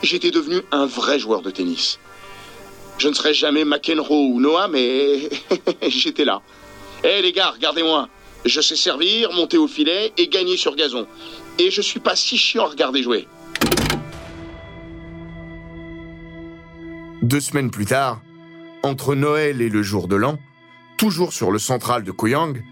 j'étais 0.05 0.31
devenu 0.31 0.61
un 0.71 0.87
vrai 0.87 1.19
joueur 1.19 1.43
de 1.43 1.51
tennis. 1.51 1.99
Je 2.99 3.09
ne 3.09 3.15
serais 3.15 3.35
jamais 3.35 3.65
McEnroe 3.65 4.29
ou 4.33 4.41
Noah, 4.41 4.69
mais 4.69 5.29
j'étais 5.89 6.25
là. 6.25 6.43
Hé 7.03 7.23
les 7.23 7.33
gars, 7.33 7.51
regardez-moi. 7.51 8.09
Je 8.45 8.61
sais 8.61 8.77
servir, 8.77 9.33
monter 9.33 9.59
au 9.59 9.67
filet 9.67 10.13
et 10.17 10.29
gagner 10.29 10.57
sur 10.57 10.77
gazon. 10.77 11.07
Et 11.59 11.71
je 11.71 11.81
suis 11.81 12.01
pas 12.01 12.15
si 12.15 12.37
chiant 12.37 12.65
à 12.65 12.69
regarder 12.69 13.03
jouer. 13.03 13.27
Deux 17.23 17.41
semaines 17.41 17.71
plus 17.71 17.87
tard, 17.87 18.21
entre 18.83 19.15
Noël 19.15 19.63
et 19.63 19.71
le 19.71 19.83
jour 19.83 20.09
de 20.09 20.17
l'an, 20.17 20.39
toujours 20.99 21.33
sur 21.33 21.51
le 21.51 21.59
central 21.59 22.05
de 22.05 22.13
Kooyang, 22.13 22.63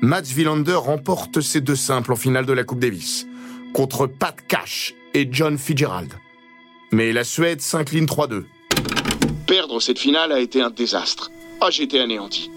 Mats 0.00 0.34
Wilander 0.36 0.74
remporte 0.74 1.40
ses 1.40 1.60
deux 1.60 1.76
simples 1.76 2.12
en 2.12 2.16
finale 2.16 2.44
de 2.44 2.52
la 2.52 2.64
Coupe 2.64 2.80
Davis, 2.80 3.28
contre 3.72 4.08
Pat 4.08 4.36
Cash 4.48 4.94
et 5.14 5.28
John 5.30 5.56
Fitzgerald. 5.56 6.12
Mais 6.92 7.10
la 7.12 7.24
Suède 7.24 7.62
s'incline 7.62 8.04
3-2. 8.04 8.44
Perdre 9.46 9.80
cette 9.80 9.98
finale 9.98 10.30
a 10.30 10.40
été 10.40 10.60
un 10.60 10.68
désastre. 10.68 11.30
Ah, 11.62 11.70
j'étais 11.70 11.98
anéanti. 11.98 12.50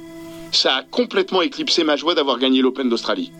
Ça 0.52 0.76
a 0.76 0.84
complètement 0.84 1.42
éclipsé 1.42 1.86
ma 1.86 1.96
joie 1.96 2.16
d'avoir 2.16 2.38
gagné 2.38 2.62
l'Open 2.62 2.90
d'Australie. 2.90 3.32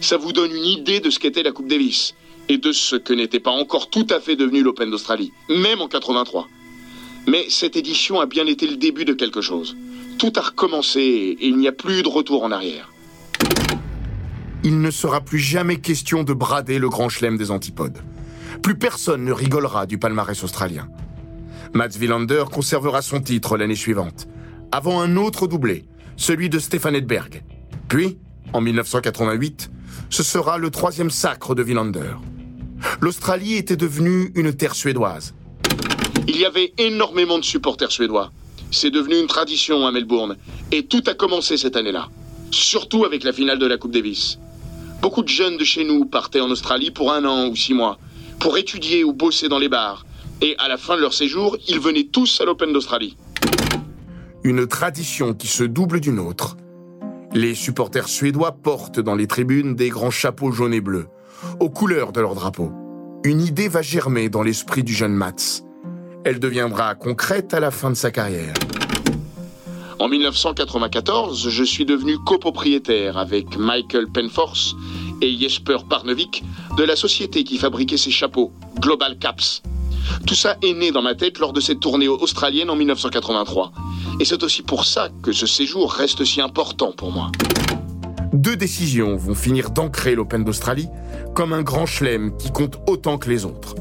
Ça 0.00 0.16
vous 0.16 0.32
donne 0.32 0.52
une 0.52 0.64
idée 0.64 1.00
de 1.00 1.10
ce 1.10 1.18
qu'était 1.18 1.42
la 1.42 1.50
Coupe 1.50 1.66
Davis 1.66 2.14
et 2.48 2.58
de 2.58 2.70
ce 2.70 2.94
que 2.94 3.12
n'était 3.12 3.40
pas 3.40 3.50
encore 3.50 3.90
tout 3.90 4.06
à 4.10 4.20
fait 4.20 4.36
devenu 4.36 4.62
l'Open 4.62 4.90
d'Australie, 4.90 5.32
même 5.48 5.80
en 5.80 5.88
83. 5.88 6.46
Mais 7.26 7.46
cette 7.48 7.74
édition 7.74 8.20
a 8.20 8.26
bien 8.26 8.46
été 8.46 8.68
le 8.68 8.76
début 8.76 9.04
de 9.04 9.12
quelque 9.12 9.40
chose. 9.40 9.76
Tout 10.18 10.32
a 10.36 10.40
recommencé 10.40 11.00
et 11.00 11.46
il 11.48 11.56
n'y 11.56 11.66
a 11.66 11.72
plus 11.72 12.04
de 12.04 12.08
retour 12.08 12.44
en 12.44 12.52
arrière. 12.52 12.92
Il 14.62 14.80
ne 14.80 14.90
sera 14.92 15.20
plus 15.20 15.40
jamais 15.40 15.80
question 15.80 16.22
de 16.22 16.32
brader 16.32 16.78
le 16.78 16.88
grand 16.88 17.08
chelem 17.08 17.36
des 17.36 17.50
antipodes. 17.50 17.98
Plus 18.62 18.76
personne 18.76 19.24
ne 19.24 19.32
rigolera 19.32 19.86
du 19.86 19.98
palmarès 19.98 20.42
australien. 20.42 20.88
Mats 21.72 21.98
Wilander 21.98 22.44
conservera 22.50 23.02
son 23.02 23.20
titre 23.20 23.56
l'année 23.56 23.74
suivante, 23.74 24.28
avant 24.70 25.00
un 25.00 25.16
autre 25.16 25.46
doublé, 25.46 25.84
celui 26.16 26.48
de 26.48 26.58
Stefan 26.58 26.94
Edberg. 26.94 27.42
Puis, 27.88 28.18
en 28.52 28.60
1988, 28.60 29.70
ce 30.10 30.22
sera 30.22 30.58
le 30.58 30.70
troisième 30.70 31.10
sacre 31.10 31.54
de 31.54 31.62
Wilander. 31.62 32.14
L'Australie 33.00 33.54
était 33.54 33.76
devenue 33.76 34.30
une 34.34 34.54
terre 34.54 34.74
suédoise. 34.74 35.34
Il 36.28 36.36
y 36.36 36.44
avait 36.44 36.72
énormément 36.78 37.38
de 37.38 37.44
supporters 37.44 37.90
suédois. 37.90 38.30
C'est 38.70 38.90
devenu 38.90 39.18
une 39.18 39.26
tradition 39.26 39.86
à 39.86 39.92
Melbourne. 39.92 40.36
Et 40.72 40.86
tout 40.86 41.02
a 41.06 41.14
commencé 41.14 41.56
cette 41.56 41.76
année-là. 41.76 42.08
Surtout 42.50 43.04
avec 43.04 43.24
la 43.24 43.32
finale 43.32 43.58
de 43.58 43.66
la 43.66 43.78
Coupe 43.78 43.92
Davis. 43.92 44.38
Beaucoup 45.02 45.22
de 45.22 45.28
jeunes 45.28 45.56
de 45.56 45.64
chez 45.64 45.84
nous 45.84 46.04
partaient 46.06 46.40
en 46.40 46.50
Australie 46.50 46.90
pour 46.90 47.12
un 47.12 47.24
an 47.24 47.48
ou 47.48 47.56
six 47.56 47.74
mois, 47.74 47.98
pour 48.38 48.58
étudier 48.58 49.04
ou 49.04 49.12
bosser 49.12 49.48
dans 49.48 49.58
les 49.58 49.68
bars. 49.68 50.04
Et 50.40 50.56
à 50.58 50.68
la 50.68 50.76
fin 50.76 50.96
de 50.96 51.00
leur 51.00 51.14
séjour, 51.14 51.56
ils 51.68 51.80
venaient 51.80 52.08
tous 52.10 52.40
à 52.40 52.44
l'Open 52.44 52.72
d'Australie. 52.72 53.16
Une 54.42 54.66
tradition 54.66 55.32
qui 55.32 55.46
se 55.46 55.64
double 55.64 56.00
d'une 56.00 56.18
autre. 56.18 56.56
Les 57.32 57.54
supporters 57.54 58.08
suédois 58.08 58.52
portent 58.52 59.00
dans 59.00 59.14
les 59.14 59.26
tribunes 59.26 59.74
des 59.74 59.88
grands 59.88 60.10
chapeaux 60.10 60.52
jaunes 60.52 60.74
et 60.74 60.80
bleus, 60.80 61.08
aux 61.60 61.70
couleurs 61.70 62.12
de 62.12 62.20
leur 62.20 62.34
drapeau. 62.34 62.70
Une 63.24 63.40
idée 63.40 63.68
va 63.68 63.82
germer 63.82 64.28
dans 64.28 64.42
l'esprit 64.42 64.84
du 64.84 64.92
jeune 64.92 65.14
Mats. 65.14 65.62
Elle 66.24 66.40
deviendra 66.40 66.94
concrète 66.94 67.54
à 67.54 67.60
la 67.60 67.70
fin 67.70 67.90
de 67.90 67.96
sa 67.96 68.10
carrière. 68.10 68.54
En 69.98 70.08
1994, 70.08 71.48
je 71.48 71.64
suis 71.64 71.84
devenu 71.84 72.18
copropriétaire 72.18 73.16
avec 73.16 73.56
Michael 73.56 74.08
Penforce 74.12 74.74
Jesper 75.32 75.78
Parnevik 75.88 76.42
de 76.76 76.84
la 76.84 76.96
société 76.96 77.44
qui 77.44 77.58
fabriquait 77.58 77.96
ces 77.96 78.10
chapeaux, 78.10 78.52
Global 78.78 79.18
Caps. 79.18 79.62
Tout 80.26 80.34
ça 80.34 80.56
est 80.62 80.74
né 80.74 80.90
dans 80.90 81.02
ma 81.02 81.14
tête 81.14 81.38
lors 81.38 81.52
de 81.52 81.60
cette 81.60 81.80
tournée 81.80 82.08
australienne 82.08 82.70
en 82.70 82.76
1983. 82.76 83.72
Et 84.20 84.24
c'est 84.24 84.42
aussi 84.42 84.62
pour 84.62 84.84
ça 84.84 85.08
que 85.22 85.32
ce 85.32 85.46
séjour 85.46 85.92
reste 85.92 86.24
si 86.24 86.40
important 86.40 86.92
pour 86.92 87.10
moi. 87.10 87.30
Deux 88.32 88.56
décisions 88.56 89.16
vont 89.16 89.34
finir 89.34 89.70
d'ancrer 89.70 90.14
l'Open 90.14 90.44
d'Australie 90.44 90.88
comme 91.34 91.52
un 91.52 91.62
grand 91.62 91.86
chelem 91.86 92.36
qui 92.36 92.50
compte 92.50 92.78
autant 92.86 93.16
que 93.16 93.30
les 93.30 93.44
autres. 93.44 93.74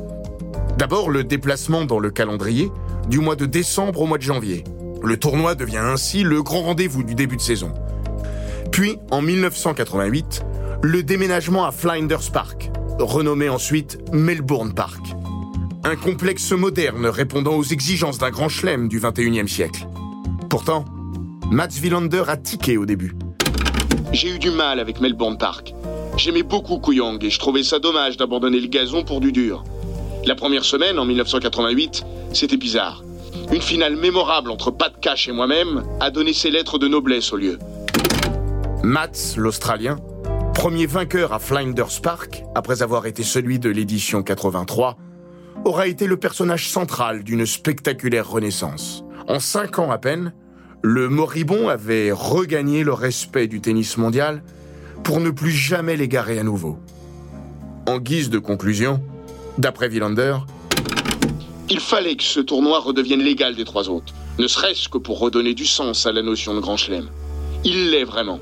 D'abord, 0.77 1.09
le 1.09 1.23
déplacement 1.23 1.85
dans 1.85 1.99
le 1.99 2.09
calendrier 2.09 2.71
du 3.09 3.19
mois 3.19 3.35
de 3.35 3.45
décembre 3.45 4.01
au 4.01 4.05
mois 4.05 4.17
de 4.17 4.23
janvier. 4.23 4.63
Le 5.01 5.17
tournoi 5.17 5.55
devient 5.55 5.77
ainsi 5.77 6.23
le 6.23 6.41
grand 6.41 6.61
rendez-vous 6.61 7.03
du 7.03 7.15
début 7.15 7.35
de 7.35 7.41
saison. 7.41 7.73
Puis, 8.71 8.97
en 9.11 9.21
1988, 9.21 10.43
le 10.83 11.01
déménagement 11.01 11.63
à 11.63 11.71
Flinders 11.71 12.29
Park, 12.33 12.69
renommé 12.99 13.47
ensuite 13.47 13.99
Melbourne 14.11 14.73
Park. 14.73 14.99
Un 15.85 15.95
complexe 15.95 16.51
moderne 16.51 17.05
répondant 17.05 17.55
aux 17.55 17.63
exigences 17.63 18.17
d'un 18.17 18.31
grand 18.31 18.49
chelem 18.49 18.89
du 18.89 18.99
21e 18.99 19.47
siècle. 19.47 19.87
Pourtant, 20.49 20.83
Mats 21.49 21.69
Wilander 21.81 22.23
a 22.27 22.35
tiqué 22.35 22.77
au 22.77 22.85
début. 22.85 23.15
J'ai 24.11 24.35
eu 24.35 24.39
du 24.39 24.51
mal 24.51 24.77
avec 24.81 24.99
Melbourne 24.99 25.37
Park. 25.37 25.73
J'aimais 26.17 26.43
beaucoup 26.43 26.79
Kooyong 26.79 27.23
et 27.23 27.29
je 27.29 27.39
trouvais 27.39 27.63
ça 27.63 27.79
dommage 27.79 28.17
d'abandonner 28.17 28.59
le 28.59 28.67
gazon 28.67 29.05
pour 29.05 29.21
du 29.21 29.31
dur. 29.31 29.63
La 30.25 30.35
première 30.35 30.65
semaine, 30.65 30.99
en 30.99 31.05
1988, 31.05 32.03
c'était 32.33 32.57
bizarre. 32.57 33.05
Une 33.53 33.61
finale 33.61 33.95
mémorable 33.95 34.51
entre 34.51 34.69
Pat 34.69 34.93
Cash 34.99 35.29
et 35.29 35.31
moi-même 35.31 35.83
a 36.01 36.11
donné 36.11 36.33
ses 36.33 36.51
lettres 36.51 36.77
de 36.77 36.89
noblesse 36.89 37.31
au 37.31 37.37
lieu. 37.37 37.57
Mats, 38.83 39.37
l'Australien, 39.37 39.95
premier 40.53 40.85
vainqueur 40.85 41.33
à 41.33 41.39
Flinders 41.39 42.01
Park, 42.01 42.43
après 42.55 42.81
avoir 42.81 43.05
été 43.05 43.23
celui 43.23 43.59
de 43.59 43.69
l'édition 43.69 44.23
83, 44.23 44.97
aura 45.65 45.87
été 45.87 46.07
le 46.07 46.17
personnage 46.17 46.69
central 46.69 47.23
d'une 47.23 47.45
spectaculaire 47.45 48.29
renaissance. 48.29 49.03
En 49.27 49.39
cinq 49.39 49.79
ans 49.79 49.91
à 49.91 49.97
peine, 49.97 50.33
le 50.81 51.09
moribond 51.09 51.69
avait 51.69 52.11
regagné 52.11 52.83
le 52.83 52.93
respect 52.93 53.47
du 53.47 53.61
tennis 53.61 53.97
mondial 53.97 54.43
pour 55.03 55.19
ne 55.19 55.29
plus 55.29 55.51
jamais 55.51 55.97
l'égarer 55.97 56.39
à 56.39 56.43
nouveau. 56.43 56.77
En 57.87 57.99
guise 57.99 58.29
de 58.29 58.39
conclusion, 58.39 59.01
D'après 59.57 59.87
Villander, 59.87 60.37
il 61.69 61.79
fallait 61.79 62.15
que 62.15 62.23
ce 62.23 62.39
tournoi 62.39 62.79
redevienne 62.79 63.21
l'égal 63.21 63.55
des 63.55 63.65
trois 63.65 63.87
autres, 63.87 64.13
ne 64.39 64.47
serait-ce 64.47 64.89
que 64.89 64.97
pour 64.97 65.19
redonner 65.19 65.53
du 65.53 65.65
sens 65.65 66.07
à 66.07 66.11
la 66.11 66.23
notion 66.23 66.55
de 66.55 66.59
grand 66.59 66.75
chelem. 66.75 67.07
Il 67.63 67.91
l'est 67.91 68.03
vraiment. 68.03 68.39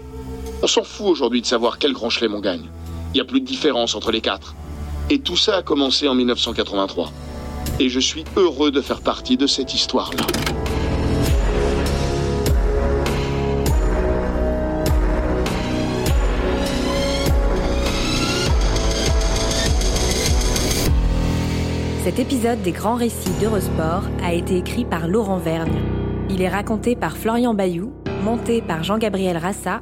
On 0.63 0.67
s'en 0.67 0.83
fout 0.83 1.07
aujourd'hui 1.07 1.41
de 1.41 1.47
savoir 1.47 1.79
quel 1.79 1.91
grand 1.91 2.11
chelem 2.11 2.35
on 2.35 2.39
gagne. 2.39 2.69
Il 3.13 3.15
n'y 3.15 3.21
a 3.21 3.25
plus 3.25 3.41
de 3.41 3.45
différence 3.45 3.95
entre 3.95 4.11
les 4.11 4.21
quatre. 4.21 4.53
Et 5.09 5.17
tout 5.17 5.35
ça 5.35 5.57
a 5.57 5.61
commencé 5.63 6.07
en 6.07 6.13
1983. 6.13 7.11
Et 7.79 7.89
je 7.89 7.99
suis 7.99 8.25
heureux 8.37 8.69
de 8.69 8.79
faire 8.79 9.01
partie 9.01 9.37
de 9.37 9.47
cette 9.47 9.73
histoire-là. 9.73 10.23
Cet 22.03 22.19
épisode 22.19 22.61
des 22.61 22.71
grands 22.71 22.95
récits 22.95 23.31
d'Eurosport 23.39 24.03
a 24.23 24.33
été 24.33 24.57
écrit 24.57 24.85
par 24.85 25.07
Laurent 25.07 25.37
Vergne. 25.37 25.81
Il 26.29 26.39
est 26.43 26.49
raconté 26.49 26.95
par 26.95 27.17
Florian 27.17 27.55
Bayou, 27.55 27.91
monté 28.23 28.61
par 28.61 28.83
Jean-Gabriel 28.83 29.37
Rassa 29.37 29.81